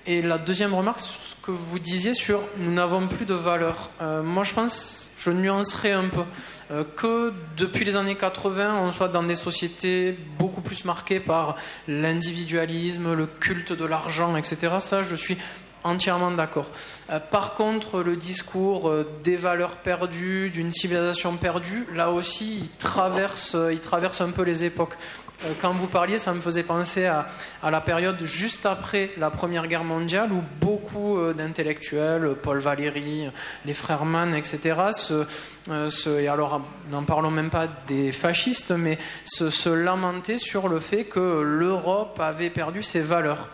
Et 0.05 0.21
la 0.21 0.37
deuxième 0.37 0.73
remarque 0.73 0.99
sur 0.99 1.21
ce 1.21 1.35
que 1.43 1.51
vous 1.51 1.79
disiez 1.79 2.13
sur 2.13 2.41
nous 2.57 2.71
n'avons 2.71 3.07
plus 3.07 3.25
de 3.25 3.33
valeur. 3.33 3.89
moi, 4.23 4.43
je 4.43 4.53
pense, 4.53 5.09
je 5.17 5.31
nuancerai 5.31 5.91
un 5.91 6.07
peu. 6.09 6.23
Euh, 6.71 6.83
que 6.95 7.33
depuis 7.57 7.83
les 7.83 7.95
années 7.95 8.15
80, 8.15 8.79
on 8.81 8.91
soit 8.91 9.07
dans 9.07 9.23
des 9.23 9.35
sociétés 9.35 10.15
beaucoup 10.37 10.61
plus 10.61 10.85
marquées 10.85 11.19
par 11.19 11.55
l'individualisme, 11.87 13.13
le 13.13 13.25
culte 13.25 13.73
de 13.73 13.85
l'argent, 13.85 14.35
etc. 14.35 14.75
Ça, 14.79 15.01
je 15.01 15.15
suis 15.15 15.37
entièrement 15.83 16.29
d'accord. 16.29 16.69
Euh, 17.09 17.19
par 17.19 17.55
contre, 17.55 18.01
le 18.03 18.15
discours 18.15 18.89
euh, 18.89 19.09
des 19.23 19.35
valeurs 19.35 19.77
perdues, 19.77 20.51
d'une 20.51 20.71
civilisation 20.71 21.37
perdue, 21.37 21.87
là 21.95 22.11
aussi, 22.11 22.59
il 22.59 22.69
traverse, 22.77 23.55
il 23.71 23.79
traverse 23.79 24.21
un 24.21 24.29
peu 24.29 24.43
les 24.43 24.63
époques. 24.63 24.97
Euh, 25.45 25.53
quand 25.61 25.71
vous 25.71 25.87
parliez, 25.87 26.17
ça 26.17 26.33
me 26.33 26.41
faisait 26.41 26.63
penser 26.63 27.05
à, 27.05 27.25
la 27.63 27.81
période 27.81 28.17
juste 28.25 28.65
après 28.65 29.11
la 29.17 29.29
Première 29.29 29.67
Guerre 29.67 29.85
mondiale 29.85 30.31
où 30.33 30.43
beaucoup 30.59 31.17
euh, 31.17 31.33
d'intellectuels, 31.33 32.35
Paul 32.41 32.59
Valéry, 32.59 33.29
les 33.65 33.73
frères 33.73 34.05
Mann, 34.05 34.35
etc., 34.35 34.79
euh, 35.11 35.89
et 36.19 36.27
alors 36.27 36.61
n'en 36.89 37.03
parlons 37.03 37.31
même 37.31 37.49
pas 37.49 37.67
des 37.87 38.11
fascistes, 38.11 38.71
mais 38.71 38.97
se, 39.23 39.49
se 39.49 39.69
lamentaient 39.69 40.39
sur 40.39 40.67
le 40.67 40.79
fait 40.79 41.05
que 41.05 41.41
l'Europe 41.41 42.19
avait 42.19 42.49
perdu 42.49 42.81
ses 42.81 43.01
valeurs. 43.01 43.49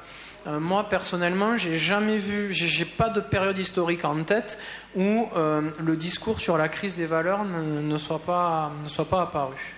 moi, 0.45 0.88
personnellement, 0.89 1.57
j'ai 1.57 1.77
jamais 1.77 2.19
vu, 2.19 2.53
j'ai 2.53 2.86
pas 2.86 3.09
de 3.09 3.19
période 3.19 3.57
historique 3.57 4.05
en 4.05 4.23
tête 4.23 4.57
où 4.95 5.27
le 5.36 5.95
discours 5.97 6.39
sur 6.39 6.57
la 6.57 6.69
crise 6.69 6.95
des 6.95 7.05
valeurs 7.05 7.43
ne 7.43 7.97
soit, 7.97 8.19
pas, 8.19 8.71
ne 8.83 8.88
soit 8.88 9.09
pas 9.09 9.23
apparu. 9.23 9.74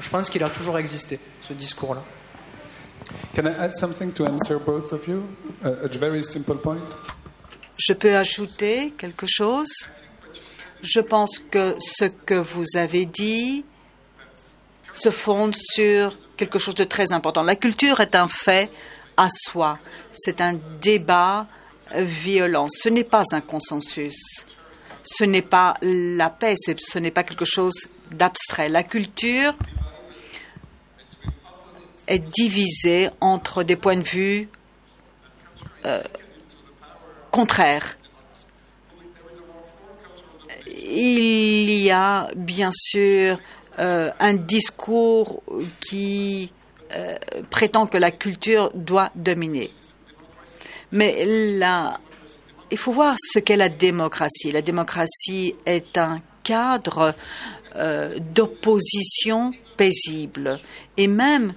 Je 0.00 0.10
pense 0.10 0.28
qu'il 0.28 0.42
a 0.42 0.50
toujours 0.50 0.78
existé, 0.78 1.18
ce 1.42 1.52
discours-là. 1.52 2.02
Can 3.34 3.46
I 3.46 3.54
add 3.58 3.74
something 3.74 4.12
to 4.12 4.24
answer 4.26 4.58
both 4.58 4.92
of 4.92 5.06
you? 5.08 5.24
A, 5.62 5.88
very 5.88 6.22
simple 6.22 6.56
point. 6.56 6.78
Je 7.76 7.92
peux 7.92 8.14
ajouter 8.14 8.92
quelque 8.96 9.26
chose? 9.28 9.68
Je 10.82 11.00
pense 11.00 11.38
que 11.38 11.74
ce 11.80 12.04
que 12.04 12.34
vous 12.34 12.64
avez 12.74 13.06
dit 13.06 13.64
se 14.92 15.10
fonde 15.10 15.54
sur 15.56 16.14
quelque 16.36 16.58
chose 16.58 16.74
de 16.74 16.84
très 16.84 17.12
important. 17.12 17.42
La 17.42 17.56
culture 17.56 18.00
est 18.00 18.14
un 18.14 18.28
fait 18.28 18.70
à 19.16 19.28
soi. 19.30 19.78
C'est 20.12 20.40
un 20.40 20.54
débat 20.80 21.46
violent. 21.94 22.66
Ce 22.70 22.88
n'est 22.88 23.04
pas 23.04 23.22
un 23.32 23.40
consensus 23.40 24.46
ce 25.04 25.24
n'est 25.24 25.42
pas 25.42 25.76
la 25.82 26.30
paix, 26.30 26.54
ce 26.56 26.98
n'est 26.98 27.10
pas 27.10 27.22
quelque 27.22 27.44
chose 27.44 27.88
d'abstrait. 28.10 28.68
La 28.68 28.82
culture 28.82 29.54
est 32.06 32.18
divisée 32.18 33.10
entre 33.20 33.62
des 33.62 33.76
points 33.76 33.96
de 33.96 34.02
vue 34.02 34.48
euh, 35.84 36.02
contraires. 37.30 37.98
Il 40.66 41.70
y 41.70 41.90
a 41.90 42.28
bien 42.34 42.70
sûr 42.72 43.38
euh, 43.78 44.10
un 44.18 44.34
discours 44.34 45.42
qui 45.86 46.52
euh, 46.92 47.16
prétend 47.50 47.86
que 47.86 47.98
la 47.98 48.10
culture 48.10 48.70
doit 48.74 49.10
dominer. 49.14 49.70
Mais 50.92 51.24
la 51.58 51.98
il 52.70 52.78
faut 52.78 52.92
voir 52.92 53.16
ce 53.18 53.38
qu'est 53.38 53.56
la 53.56 53.68
démocratie. 53.68 54.50
La 54.50 54.62
démocratie 54.62 55.54
est 55.66 55.98
un 55.98 56.20
cadre 56.42 57.14
euh, 57.76 58.18
d'opposition 58.34 59.52
paisible. 59.76 60.58
Et 60.96 61.08
même 61.08 61.54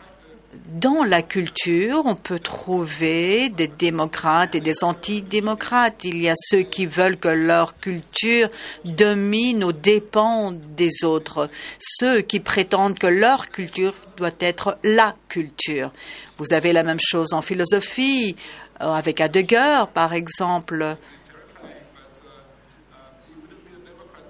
dans 0.65 1.03
la 1.03 1.21
culture, 1.21 2.03
on 2.05 2.15
peut 2.15 2.39
trouver 2.39 3.49
des 3.49 3.67
démocrates 3.67 4.55
et 4.55 4.61
des 4.61 4.83
antidémocrates. 4.83 6.03
Il 6.03 6.17
y 6.21 6.29
a 6.29 6.33
ceux 6.35 6.63
qui 6.63 6.85
veulent 6.85 7.17
que 7.17 7.27
leur 7.27 7.79
culture 7.79 8.49
domine 8.83 9.63
aux 9.63 9.71
dépens 9.71 10.51
des 10.51 11.03
autres, 11.03 11.49
ceux 11.79 12.21
qui 12.21 12.39
prétendent 12.39 12.97
que 12.97 13.07
leur 13.07 13.49
culture 13.49 13.93
doit 14.17 14.31
être 14.39 14.77
la 14.83 15.15
culture. 15.29 15.91
Vous 16.37 16.53
avez 16.53 16.73
la 16.73 16.83
même 16.83 16.99
chose 16.99 17.33
en 17.33 17.41
philosophie. 17.41 18.35
Euh, 18.81 18.91
avec 18.91 19.19
Heidegger, 19.21 19.85
par 19.93 20.13
exemple. 20.13 20.97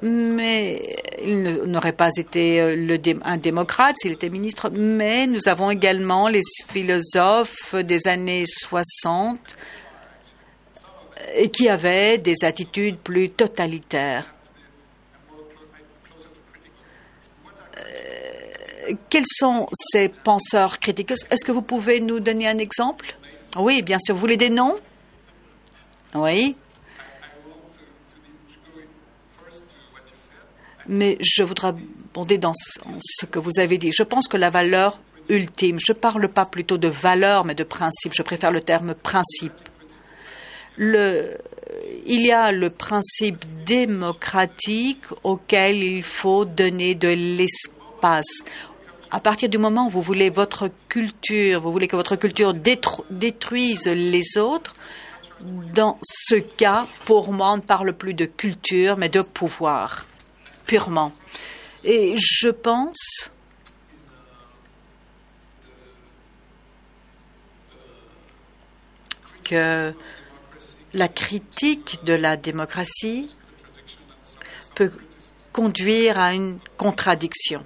Mais 0.02 0.96
il 1.22 1.64
n'aurait 1.66 1.92
pas 1.92 2.12
été 2.16 2.62
euh, 2.62 2.98
un 3.24 3.38
démocrate 3.38 3.98
s'il 3.98 4.14
était 4.14 4.30
ministre. 4.30 4.70
Mais 4.72 5.28
nous 5.28 5.48
avons 5.48 5.70
également 5.70 6.30
les 6.30 6.42
philosophes 6.70 7.76
des 7.76 8.08
années 8.08 8.46
60 8.48 9.58
et 11.36 11.50
qui 11.50 11.68
avaient 11.68 12.18
des 12.18 12.44
attitudes 12.44 13.00
plus 13.00 13.32
totalitaires. 13.32 14.34
Euh, 17.78 18.94
quels 19.10 19.26
sont 19.28 19.68
ces 19.92 20.08
penseurs 20.08 20.80
critiques? 20.80 21.12
Est-ce 21.12 21.44
que 21.44 21.52
vous 21.52 21.64
pouvez 21.64 22.00
nous 22.00 22.22
donner 22.22 22.48
un 22.48 22.60
exemple? 22.60 23.18
Oui, 23.60 23.82
bien 23.82 23.98
sûr. 24.00 24.16
Vous 24.16 24.22
voulez 24.22 24.38
des 24.38 24.50
noms? 24.50 24.76
Oui. 26.14 26.56
Mais 30.88 31.18
je 31.20 31.44
voudrais 31.44 31.70
abonder 31.70 32.38
dans 32.38 32.54
ce 32.56 33.26
que 33.26 33.40
vous 33.40 33.60
avez 33.60 33.78
dit. 33.78 33.92
Je 33.92 34.04
pense 34.04 34.28
que 34.28 34.38
la 34.38 34.50
valeur 34.50 35.00
ultime, 35.30 35.80
je 35.86 35.92
ne 35.92 35.98
parle 35.98 36.30
pas 36.30 36.46
plutôt 36.46 36.78
de 36.78 36.88
valeur, 36.88 37.44
mais 37.44 37.56
de 37.56 37.64
principe. 37.64 38.14
Je 38.16 38.24
préfère 38.24 38.52
le 38.52 38.62
terme 38.62 38.96
principe. 38.96 39.54
Il 40.80 41.36
y 42.06 42.32
a 42.32 42.52
le 42.52 42.70
principe 42.70 43.44
démocratique 43.66 45.04
auquel 45.24 45.76
il 45.78 46.04
faut 46.04 46.46
donner 46.46 46.96
de 46.96 47.10
l'espace 47.10 48.44
à 49.12 49.20
partir 49.20 49.50
du 49.50 49.58
moment 49.58 49.88
où 49.88 49.90
vous 49.90 50.02
voulez 50.02 50.30
votre 50.30 50.70
culture, 50.90 51.62
vous 51.62 51.72
voulez 51.72 51.88
que 51.88 51.96
votre 51.96 52.16
culture 52.16 52.54
détruise 52.54 53.86
les 53.88 54.38
autres, 54.38 54.74
dans 55.42 56.00
ce 56.04 56.36
cas, 56.36 56.88
pour 57.06 57.32
moi, 57.32 57.52
on 57.52 57.58
ne 57.58 57.62
parle 57.62 57.94
plus 57.94 58.14
de 58.14 58.26
culture, 58.26 58.98
mais 58.98 59.10
de 59.10 59.22
pouvoir, 59.22 60.06
purement. 60.66 61.14
Et 61.84 62.16
je 62.18 62.50
pense 62.50 63.30
que 69.44 69.94
la 70.94 71.08
critique 71.08 72.00
de 72.04 72.14
la 72.14 72.36
démocratie 72.36 73.34
peut 74.76 74.92
conduire 75.54 76.20
à 76.20 76.34
une 76.34 76.60
contradiction 76.78 77.64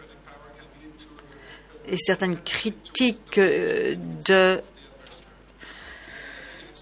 et 1.91 1.97
certaines 1.97 2.37
critiques 2.37 3.37
euh, 3.37 3.95
de, 4.25 4.61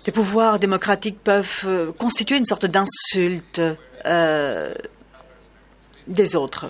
des 0.06 0.12
pouvoirs 0.12 0.60
démocratiques 0.60 1.20
peuvent 1.22 1.64
euh, 1.66 1.92
constituer 1.92 2.38
une 2.38 2.46
sorte 2.46 2.68
d'insulte 2.68 3.62
euh, 4.06 4.74
des 6.08 6.36
autres. 6.36 6.70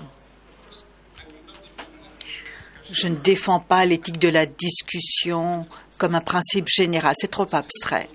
Je 2.91 3.07
ne 3.07 3.15
défends 3.15 3.59
pas 3.59 3.85
l'éthique 3.85 4.17
de 4.17 4.29
la 4.29 4.45
discussion 4.45 5.67
comme 5.97 6.15
un 6.15 6.21
principe 6.21 6.67
général, 6.69 7.13
c'est 7.17 7.29
trop 7.29 7.47
abstrait. 7.51 8.09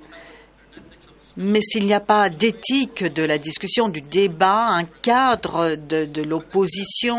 Mais 1.36 1.60
s'il 1.60 1.86
n'y 1.86 1.92
a 1.92 2.00
pas 2.00 2.28
d'éthique 2.28 3.02
de 3.02 3.24
la 3.24 3.38
discussion, 3.38 3.88
du 3.88 4.00
débat, 4.00 4.68
un 4.68 4.84
cadre 4.84 5.74
de, 5.74 6.22
l'opposition, 6.22 7.16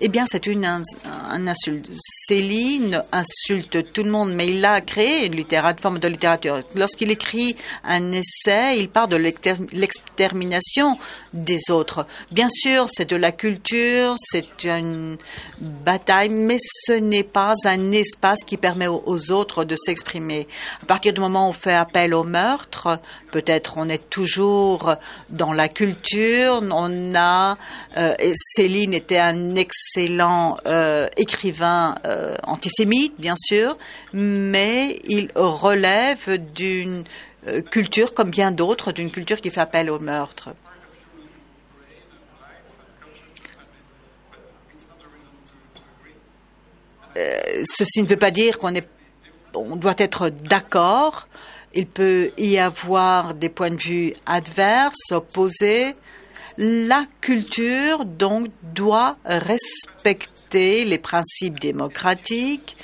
eh 0.00 0.08
bien, 0.08 0.24
c'est 0.26 0.46
une, 0.46 0.64
insulte. 0.64 1.90
Céline 1.92 3.02
insulte 3.10 3.92
tout 3.92 4.04
le 4.04 4.10
monde, 4.10 4.32
mais 4.34 4.46
il 4.48 4.64
a 4.64 4.80
créé 4.80 5.26
une 5.26 5.44
forme 5.78 5.98
de 5.98 6.06
littérature. 6.08 6.60
Lorsqu'il 6.76 7.10
écrit 7.10 7.56
un 7.82 8.12
essai, 8.12 8.78
il 8.78 8.88
parle 8.88 9.10
de 9.10 9.16
l'extermination 9.16 10.98
des 11.36 11.70
autres. 11.70 12.06
Bien 12.30 12.48
sûr, 12.50 12.86
c'est 12.90 13.08
de 13.08 13.16
la 13.16 13.32
culture, 13.32 14.14
c'est 14.18 14.64
une 14.64 15.16
bataille, 15.60 16.28
mais 16.28 16.58
ce 16.60 16.92
n'est 16.92 17.22
pas 17.22 17.54
un 17.64 17.92
espace 17.92 18.44
qui 18.44 18.56
permet 18.56 18.88
aux 18.88 19.32
autres 19.32 19.64
de 19.64 19.76
s'exprimer. 19.76 20.46
À 20.82 20.86
partir 20.86 21.12
du 21.12 21.20
moment 21.20 21.46
où 21.46 21.50
on 21.50 21.52
fait 21.52 21.74
appel 21.74 22.14
au 22.14 22.24
meurtre, 22.24 23.00
peut-être 23.30 23.74
on 23.76 23.88
est 23.88 24.08
toujours 24.10 24.94
dans 25.30 25.52
la 25.52 25.68
culture. 25.68 26.62
On 26.62 27.14
a 27.14 27.56
euh, 27.96 28.14
Céline 28.34 28.94
était 28.94 29.18
un 29.18 29.54
excellent 29.54 30.56
euh, 30.66 31.08
écrivain 31.16 31.94
euh, 32.04 32.36
antisémite, 32.44 33.14
bien 33.18 33.34
sûr, 33.36 33.76
mais 34.12 34.98
il 35.04 35.30
relève 35.34 36.38
d'une 36.54 37.04
culture, 37.70 38.12
comme 38.12 38.30
bien 38.30 38.50
d'autres, 38.50 38.90
d'une 38.90 39.10
culture 39.10 39.40
qui 39.40 39.50
fait 39.50 39.60
appel 39.60 39.90
au 39.90 40.00
meurtre. 40.00 40.50
Ceci 47.64 48.02
ne 48.02 48.06
veut 48.06 48.16
pas 48.16 48.30
dire 48.30 48.58
qu'on 48.58 48.74
est, 48.74 48.88
on 49.54 49.76
doit 49.76 49.94
être 49.98 50.28
d'accord. 50.28 51.26
Il 51.74 51.86
peut 51.86 52.32
y 52.38 52.58
avoir 52.58 53.34
des 53.34 53.48
points 53.48 53.70
de 53.70 53.82
vue 53.82 54.14
adverses, 54.24 55.10
opposés. 55.10 55.94
La 56.58 57.04
culture, 57.20 58.06
donc, 58.06 58.48
doit 58.62 59.16
respecter 59.24 60.86
les 60.86 60.98
principes 60.98 61.60
démocratiques 61.60 62.76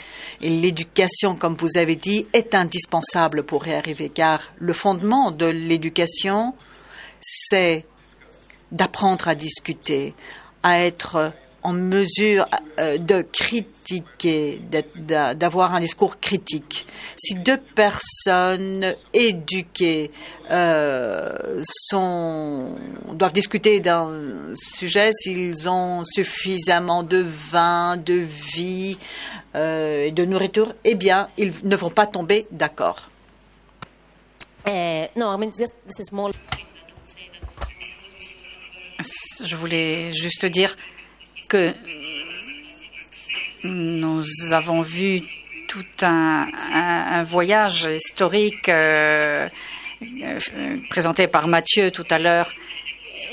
et 0.43 0.51
l'éducation, 0.51 1.37
comme 1.37 1.55
vous 1.55 1.78
avez 1.78 1.97
dit, 1.97 2.26
est 2.33 2.55
indispensable 2.55 3.45
pour 3.45 3.66
y 3.66 3.72
arriver, 3.72 4.11
car 4.11 4.43
le 4.59 4.72
fondement 4.72 5.30
de 5.30 5.47
l'éducation, 5.47 6.55
c'est 7.20 7.87
d'apprendre 8.72 9.28
à 9.28 9.35
discuter, 9.35 10.14
à 10.62 10.80
être 10.80 11.33
en 11.62 11.72
mesure 11.72 12.46
euh, 12.78 12.98
de 12.98 13.22
critiquer, 13.22 14.60
d'avoir 15.34 15.74
un 15.74 15.80
discours 15.80 16.18
critique. 16.18 16.86
Si 17.16 17.34
deux 17.34 17.58
personnes 17.58 18.94
éduquées 19.12 20.10
euh, 20.50 21.62
sont, 21.62 22.78
doivent 23.12 23.32
discuter 23.32 23.80
d'un 23.80 24.54
sujet, 24.56 25.10
s'ils 25.12 25.68
ont 25.68 26.02
suffisamment 26.04 27.02
de 27.02 27.18
vin, 27.18 27.96
de 27.96 28.14
vie 28.14 28.98
euh, 29.54 30.06
et 30.06 30.10
de 30.10 30.24
nourriture, 30.24 30.74
eh 30.84 30.94
bien, 30.94 31.28
ils 31.38 31.52
ne 31.62 31.76
vont 31.76 31.90
pas 31.90 32.06
tomber 32.06 32.46
d'accord. 32.50 33.08
Uh, 34.66 35.06
no, 35.16 35.32
I 35.32 35.36
mean, 35.38 35.50
this 35.50 35.98
is 35.98 36.12
more... 36.12 36.32
Je 39.44 39.56
voulais 39.56 40.10
juste 40.12 40.46
dire 40.46 40.76
que 41.53 41.74
nous 43.62 44.24
avons 44.53 44.80
vu 44.80 45.20
tout 45.68 45.84
un, 46.00 47.24
voyage 47.24 47.90
historique 47.94 48.70
euh, 48.70 49.48
euh, 50.03 50.76
présenté 50.88 51.26
par 51.26 51.48
Mathieu 51.48 51.90
tout 51.90 52.07
à 52.11 52.18
l'heure. 52.18 52.50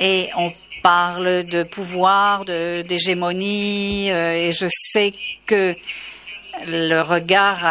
Et 0.02 0.28
on 0.38 0.52
parle 0.84 1.46
de 1.46 1.64
pouvoir, 1.64 2.44
d'hégémonie 2.44 4.12
euh, 4.12 4.34
et 4.34 4.52
je 4.52 4.68
sais 4.70 5.14
que 5.46 5.74
le 6.68 7.00
regard 7.00 7.64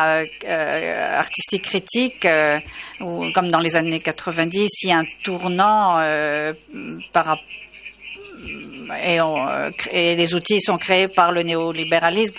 artistique 0.47 1.65
critique, 1.65 2.27
ou, 3.01 3.31
comme 3.35 3.51
dans 3.51 3.61
les 3.61 3.77
années 3.77 4.01
90, 4.01 4.67
il 4.83 4.89
y 4.89 4.93
a 4.93 4.99
un 4.99 5.05
tournant 5.23 6.01
par 7.13 7.27
rapport 7.27 7.45
euh, 8.91 9.71
et, 9.91 10.17
les 10.17 10.35
outils 10.35 10.61
sont 10.61 10.79
créés 10.79 11.09
par 11.09 11.33
le 11.33 11.43
néolibéralisme. 11.43 12.35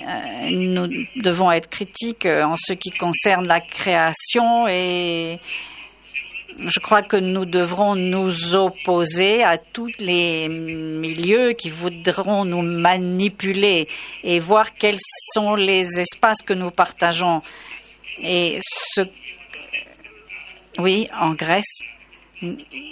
Euh, 0.00 0.50
nous 0.50 0.88
devons 1.16 1.50
être 1.50 1.68
critiques 1.68 2.26
en 2.26 2.56
ce 2.56 2.72
qui 2.72 2.90
concerne 2.90 3.46
la 3.46 3.60
création 3.60 4.68
et 4.68 5.40
je 6.66 6.80
crois 6.80 7.02
que 7.02 7.16
nous 7.16 7.44
devrons 7.44 7.94
nous 7.94 8.54
opposer 8.56 9.44
à 9.44 9.58
tous 9.58 9.92
les 10.00 10.48
milieux 10.48 11.52
qui 11.52 11.70
voudront 11.70 12.44
nous 12.44 12.62
manipuler 12.62 13.88
et 14.24 14.40
voir 14.40 14.74
quels 14.74 14.98
sont 15.32 15.54
les 15.54 16.00
espaces 16.00 16.42
que 16.42 16.54
nous 16.54 16.70
partageons. 16.70 17.42
Et 18.22 18.58
ce, 18.60 19.02
oui, 20.78 21.08
en 21.12 21.34
Grèce, 21.34 21.80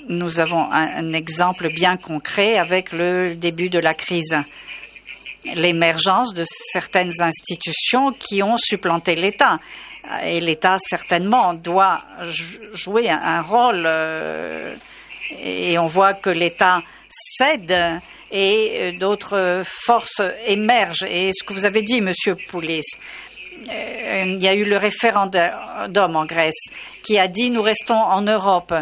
nous 0.08 0.40
avons 0.40 0.70
un, 0.70 1.12
exemple 1.12 1.72
bien 1.72 1.96
concret 1.96 2.56
avec 2.56 2.92
le 2.92 3.34
début 3.34 3.68
de 3.68 3.78
la 3.78 3.94
crise 3.94 4.36
l'émergence 5.54 6.34
de 6.34 6.44
certaines 6.44 7.22
institutions 7.22 8.10
qui 8.12 8.42
ont 8.42 8.56
supplanté 8.56 9.14
l'État. 9.14 9.58
Et 10.24 10.40
l'État, 10.40 10.76
certainement, 10.78 11.54
doit 11.54 12.00
jouer 12.72 13.08
un 13.08 13.42
rôle. 13.42 13.84
Euh, 13.86 14.74
et 15.38 15.78
on 15.78 15.86
voit 15.86 16.14
que 16.14 16.30
l'État 16.30 16.82
cède 17.08 18.00
et 18.32 18.92
d'autres 18.98 19.62
forces 19.64 20.22
émergent. 20.46 21.06
Et 21.08 21.30
ce 21.32 21.44
que 21.44 21.52
vous 21.52 21.66
avez 21.66 21.82
dit, 21.82 22.00
Monsieur 22.00 22.36
Poulis, 22.48 22.82
euh, 23.68 24.24
il 24.26 24.42
y 24.42 24.48
a 24.48 24.54
eu 24.54 24.64
le 24.64 24.76
référendum 24.76 26.16
en 26.16 26.24
Grèce 26.24 26.70
qui 27.02 27.18
a 27.18 27.28
dit 27.28 27.50
nous 27.50 27.62
restons 27.62 27.94
en 27.94 28.22
Europe. 28.22 28.74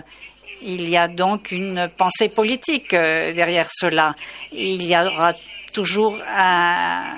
Il 0.66 0.88
y 0.88 0.96
a 0.96 1.08
donc 1.08 1.52
une 1.52 1.90
pensée 1.94 2.30
politique 2.30 2.94
euh, 2.94 3.34
derrière 3.34 3.68
cela. 3.70 4.14
Il 4.50 4.82
y 4.82 4.96
aura 4.96 5.34
toujours 5.74 6.16
un, 6.26 7.16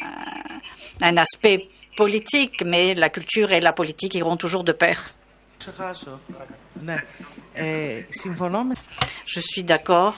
un 1.01 1.17
aspect 1.17 1.69
politique, 1.97 2.65
mais 2.65 2.95
la 2.95 3.09
culture 3.09 3.53
et 3.53 3.61
la 3.61 3.73
politique 3.73 4.15
iront 4.17 4.37
toujours 4.37 4.65
de 4.65 4.73
pair. 4.73 5.15
Je 9.27 9.41
suis 9.41 9.63
d'accord 9.63 10.17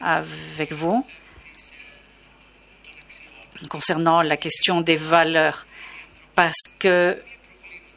avec 0.00 0.72
vous 0.72 1.04
concernant 3.68 4.22
la 4.22 4.36
question 4.36 4.82
des 4.82 4.94
valeurs, 4.94 5.66
parce 6.36 6.68
que 6.78 7.20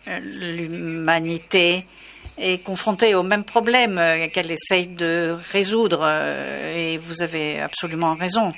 l'humanité 0.08 1.86
est 2.38 2.64
confrontée 2.64 3.16
au 3.16 3.24
même 3.24 3.44
problème 3.44 4.02
qu'elle 4.34 4.52
essaye 4.52 4.88
de 4.88 5.36
résoudre, 5.52 6.08
et 6.74 6.98
vous 6.98 7.22
avez 7.22 7.60
absolument 7.60 8.16
raison. 8.16 8.54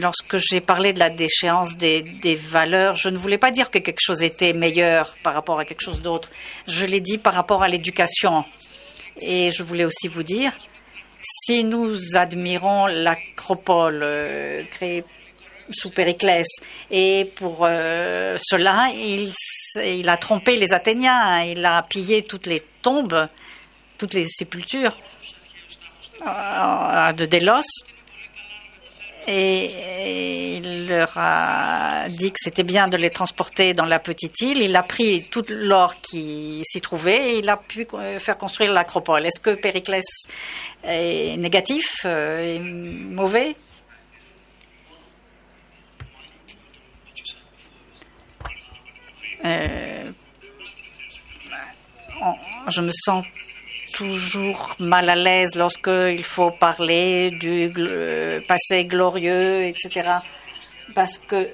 Lorsque 0.00 0.36
j'ai 0.36 0.60
parlé 0.60 0.92
de 0.92 0.98
la 0.98 1.08
déchéance 1.08 1.76
des, 1.76 2.02
des, 2.02 2.34
valeurs, 2.34 2.96
je 2.96 3.08
ne 3.08 3.16
voulais 3.16 3.38
pas 3.38 3.52
dire 3.52 3.70
que 3.70 3.78
quelque 3.78 4.00
chose 4.00 4.24
était 4.24 4.52
meilleur 4.52 5.14
par 5.22 5.34
rapport 5.34 5.60
à 5.60 5.64
quelque 5.64 5.82
chose 5.82 6.02
d'autre. 6.02 6.30
Je 6.66 6.84
l'ai 6.84 7.00
dit 7.00 7.16
par 7.16 7.32
rapport 7.32 7.62
à 7.62 7.68
l'éducation. 7.68 8.44
Et 9.20 9.50
je 9.50 9.62
voulais 9.62 9.84
aussi 9.84 10.08
vous 10.08 10.24
dire, 10.24 10.52
si 11.22 11.64
nous 11.64 12.16
admirons 12.16 12.86
l'acropole 12.86 14.00
euh, 14.02 14.62
créée 14.70 15.04
sous 15.70 15.90
Périclès, 15.90 16.46
et 16.90 17.30
pour 17.36 17.64
euh, 17.64 18.36
cela, 18.40 18.88
il, 18.94 20.08
a 20.08 20.16
trompé 20.16 20.56
les 20.56 20.72
Athéniens, 20.72 21.42
il 21.42 21.64
a 21.64 21.82
pillé 21.82 22.22
toutes 22.22 22.46
les 22.46 22.62
tombes, 22.82 23.28
toutes 23.98 24.14
les 24.14 24.24
sépultures 24.24 24.96
euh, 26.26 27.12
de 27.12 27.24
Délos 27.26 27.62
et 29.30 30.56
il 30.56 30.88
leur 30.88 31.12
a 31.16 32.06
dit 32.08 32.30
que 32.30 32.38
c'était 32.38 32.62
bien 32.62 32.88
de 32.88 32.96
les 32.96 33.10
transporter 33.10 33.74
dans 33.74 33.84
la 33.84 33.98
petite 33.98 34.40
île. 34.40 34.62
Il 34.62 34.74
a 34.74 34.82
pris 34.82 35.28
tout 35.30 35.44
l'or 35.50 35.96
qui 36.00 36.62
s'y 36.64 36.80
trouvait 36.80 37.34
et 37.34 37.38
il 37.40 37.50
a 37.50 37.58
pu 37.58 37.86
faire 38.18 38.38
construire 38.38 38.72
l'acropole. 38.72 39.26
Est-ce 39.26 39.38
que 39.38 39.54
Périclès 39.54 40.02
est 40.82 41.36
négatif, 41.36 42.06
est 42.06 42.58
mauvais? 42.58 43.54
Euh, 49.48 50.10
Je 52.68 52.82
me 52.82 52.90
sens 52.90 53.24
toujours 53.94 54.74
mal 54.78 55.08
à 55.08 55.14
l'aise 55.14 55.54
lorsqu'il 55.56 56.22
faut 56.22 56.50
parler 56.50 57.30
du 57.30 57.72
euh, 57.76 58.40
passé 58.46 58.84
glorieux, 58.84 59.64
etc. 59.64 60.10
Parce 60.94 61.18
que 61.18 61.48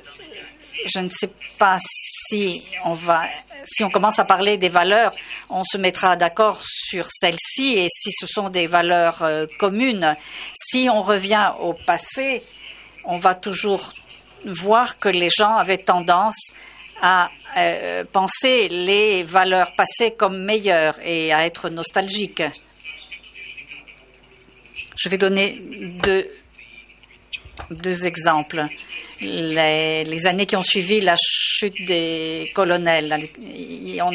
je 0.86 0.98
ne 0.98 1.08
sais 1.08 1.30
pas 1.58 1.78
si 1.80 2.62
on 2.84 2.94
va, 2.94 3.22
si 3.64 3.84
on 3.84 3.90
commence 3.90 4.18
à 4.18 4.24
parler 4.24 4.58
des 4.58 4.68
valeurs, 4.68 5.14
on 5.48 5.62
se 5.64 5.78
mettra 5.78 6.16
d'accord 6.16 6.60
sur 6.62 7.06
celles-ci 7.08 7.74
et 7.78 7.86
si 7.88 8.10
ce 8.12 8.26
sont 8.26 8.50
des 8.50 8.66
valeurs 8.66 9.22
euh, 9.22 9.46
communes. 9.58 10.16
Si 10.52 10.88
on 10.90 11.02
revient 11.02 11.52
au 11.60 11.74
passé, 11.86 12.42
on 13.04 13.18
va 13.18 13.34
toujours 13.34 13.92
voir 14.44 14.98
que 14.98 15.08
les 15.08 15.28
gens 15.30 15.56
avaient 15.56 15.78
tendance 15.78 16.52
à 17.00 17.30
euh, 17.56 18.04
penser 18.12 18.68
les 18.68 19.22
valeurs 19.22 19.72
passées 19.76 20.12
comme 20.16 20.44
meilleures 20.44 20.98
et 21.04 21.32
à 21.32 21.44
être 21.46 21.68
nostalgique. 21.68 22.42
Je 24.96 25.08
vais 25.08 25.18
donner 25.18 25.58
deux, 26.02 26.28
deux 27.70 28.06
exemples. 28.06 28.64
Les, 29.20 30.26
années 30.26 30.46
qui 30.46 30.56
ont 30.56 30.62
suivi 30.62 31.00
la 31.00 31.14
chute 31.16 31.84
des 31.86 32.50
colonels, 32.54 33.28
on- 34.02 34.12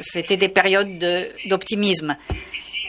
c'était 0.00 0.36
des 0.36 0.48
périodes 0.48 0.98
de- 0.98 1.28
d'optimisme. 1.46 2.16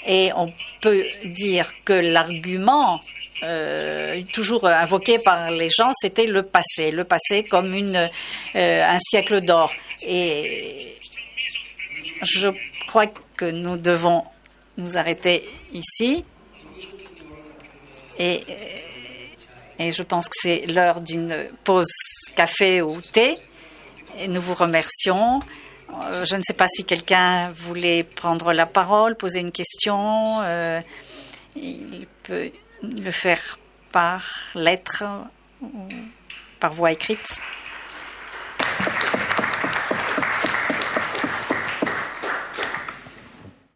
Et 0.05 0.31
on 0.35 0.51
peut 0.81 1.05
dire 1.25 1.71
que 1.83 1.93
l'argument 1.93 3.01
euh, 3.43 4.21
toujours 4.33 4.65
invoqué 4.65 5.19
par 5.19 5.51
les 5.51 5.69
gens, 5.69 5.91
c'était 5.93 6.25
le 6.25 6.43
passé, 6.43 6.91
le 6.91 7.03
passé 7.03 7.43
comme 7.43 7.73
euh, 7.73 8.07
un 8.53 8.99
siècle 8.99 9.41
d'or. 9.41 9.71
Et 10.01 10.95
je 12.21 12.49
crois 12.87 13.07
que 13.37 13.45
nous 13.45 13.77
devons 13.77 14.23
nous 14.77 14.97
arrêter 14.97 15.47
ici. 15.73 16.23
Et, 18.17 18.43
et 19.77 19.91
je 19.91 20.03
pense 20.03 20.25
que 20.25 20.35
c'est 20.41 20.65
l'heure 20.67 21.01
d'une 21.01 21.49
pause 21.63 21.87
café 22.35 22.81
ou 22.81 23.01
thé. 23.01 23.35
Et 24.19 24.27
nous 24.27 24.41
vous 24.41 24.55
remercions. 24.55 25.39
Euh, 25.91 26.25
Je 26.25 26.35
ne 26.35 26.41
sais 26.43 26.53
pas 26.53 26.67
si 26.67 26.83
quelqu'un 26.83 27.51
voulait 27.51 28.03
prendre 28.03 28.51
la 28.51 28.65
parole, 28.65 29.15
poser 29.15 29.39
une 29.39 29.51
question. 29.51 30.41
Euh, 30.41 30.81
il 31.55 32.07
peut 32.23 32.51
le 32.81 33.11
faire 33.11 33.57
par 33.91 34.23
lettre, 34.55 35.03
ou 35.61 35.87
par 36.59 36.73
voie 36.73 36.91
écrite. 36.91 37.41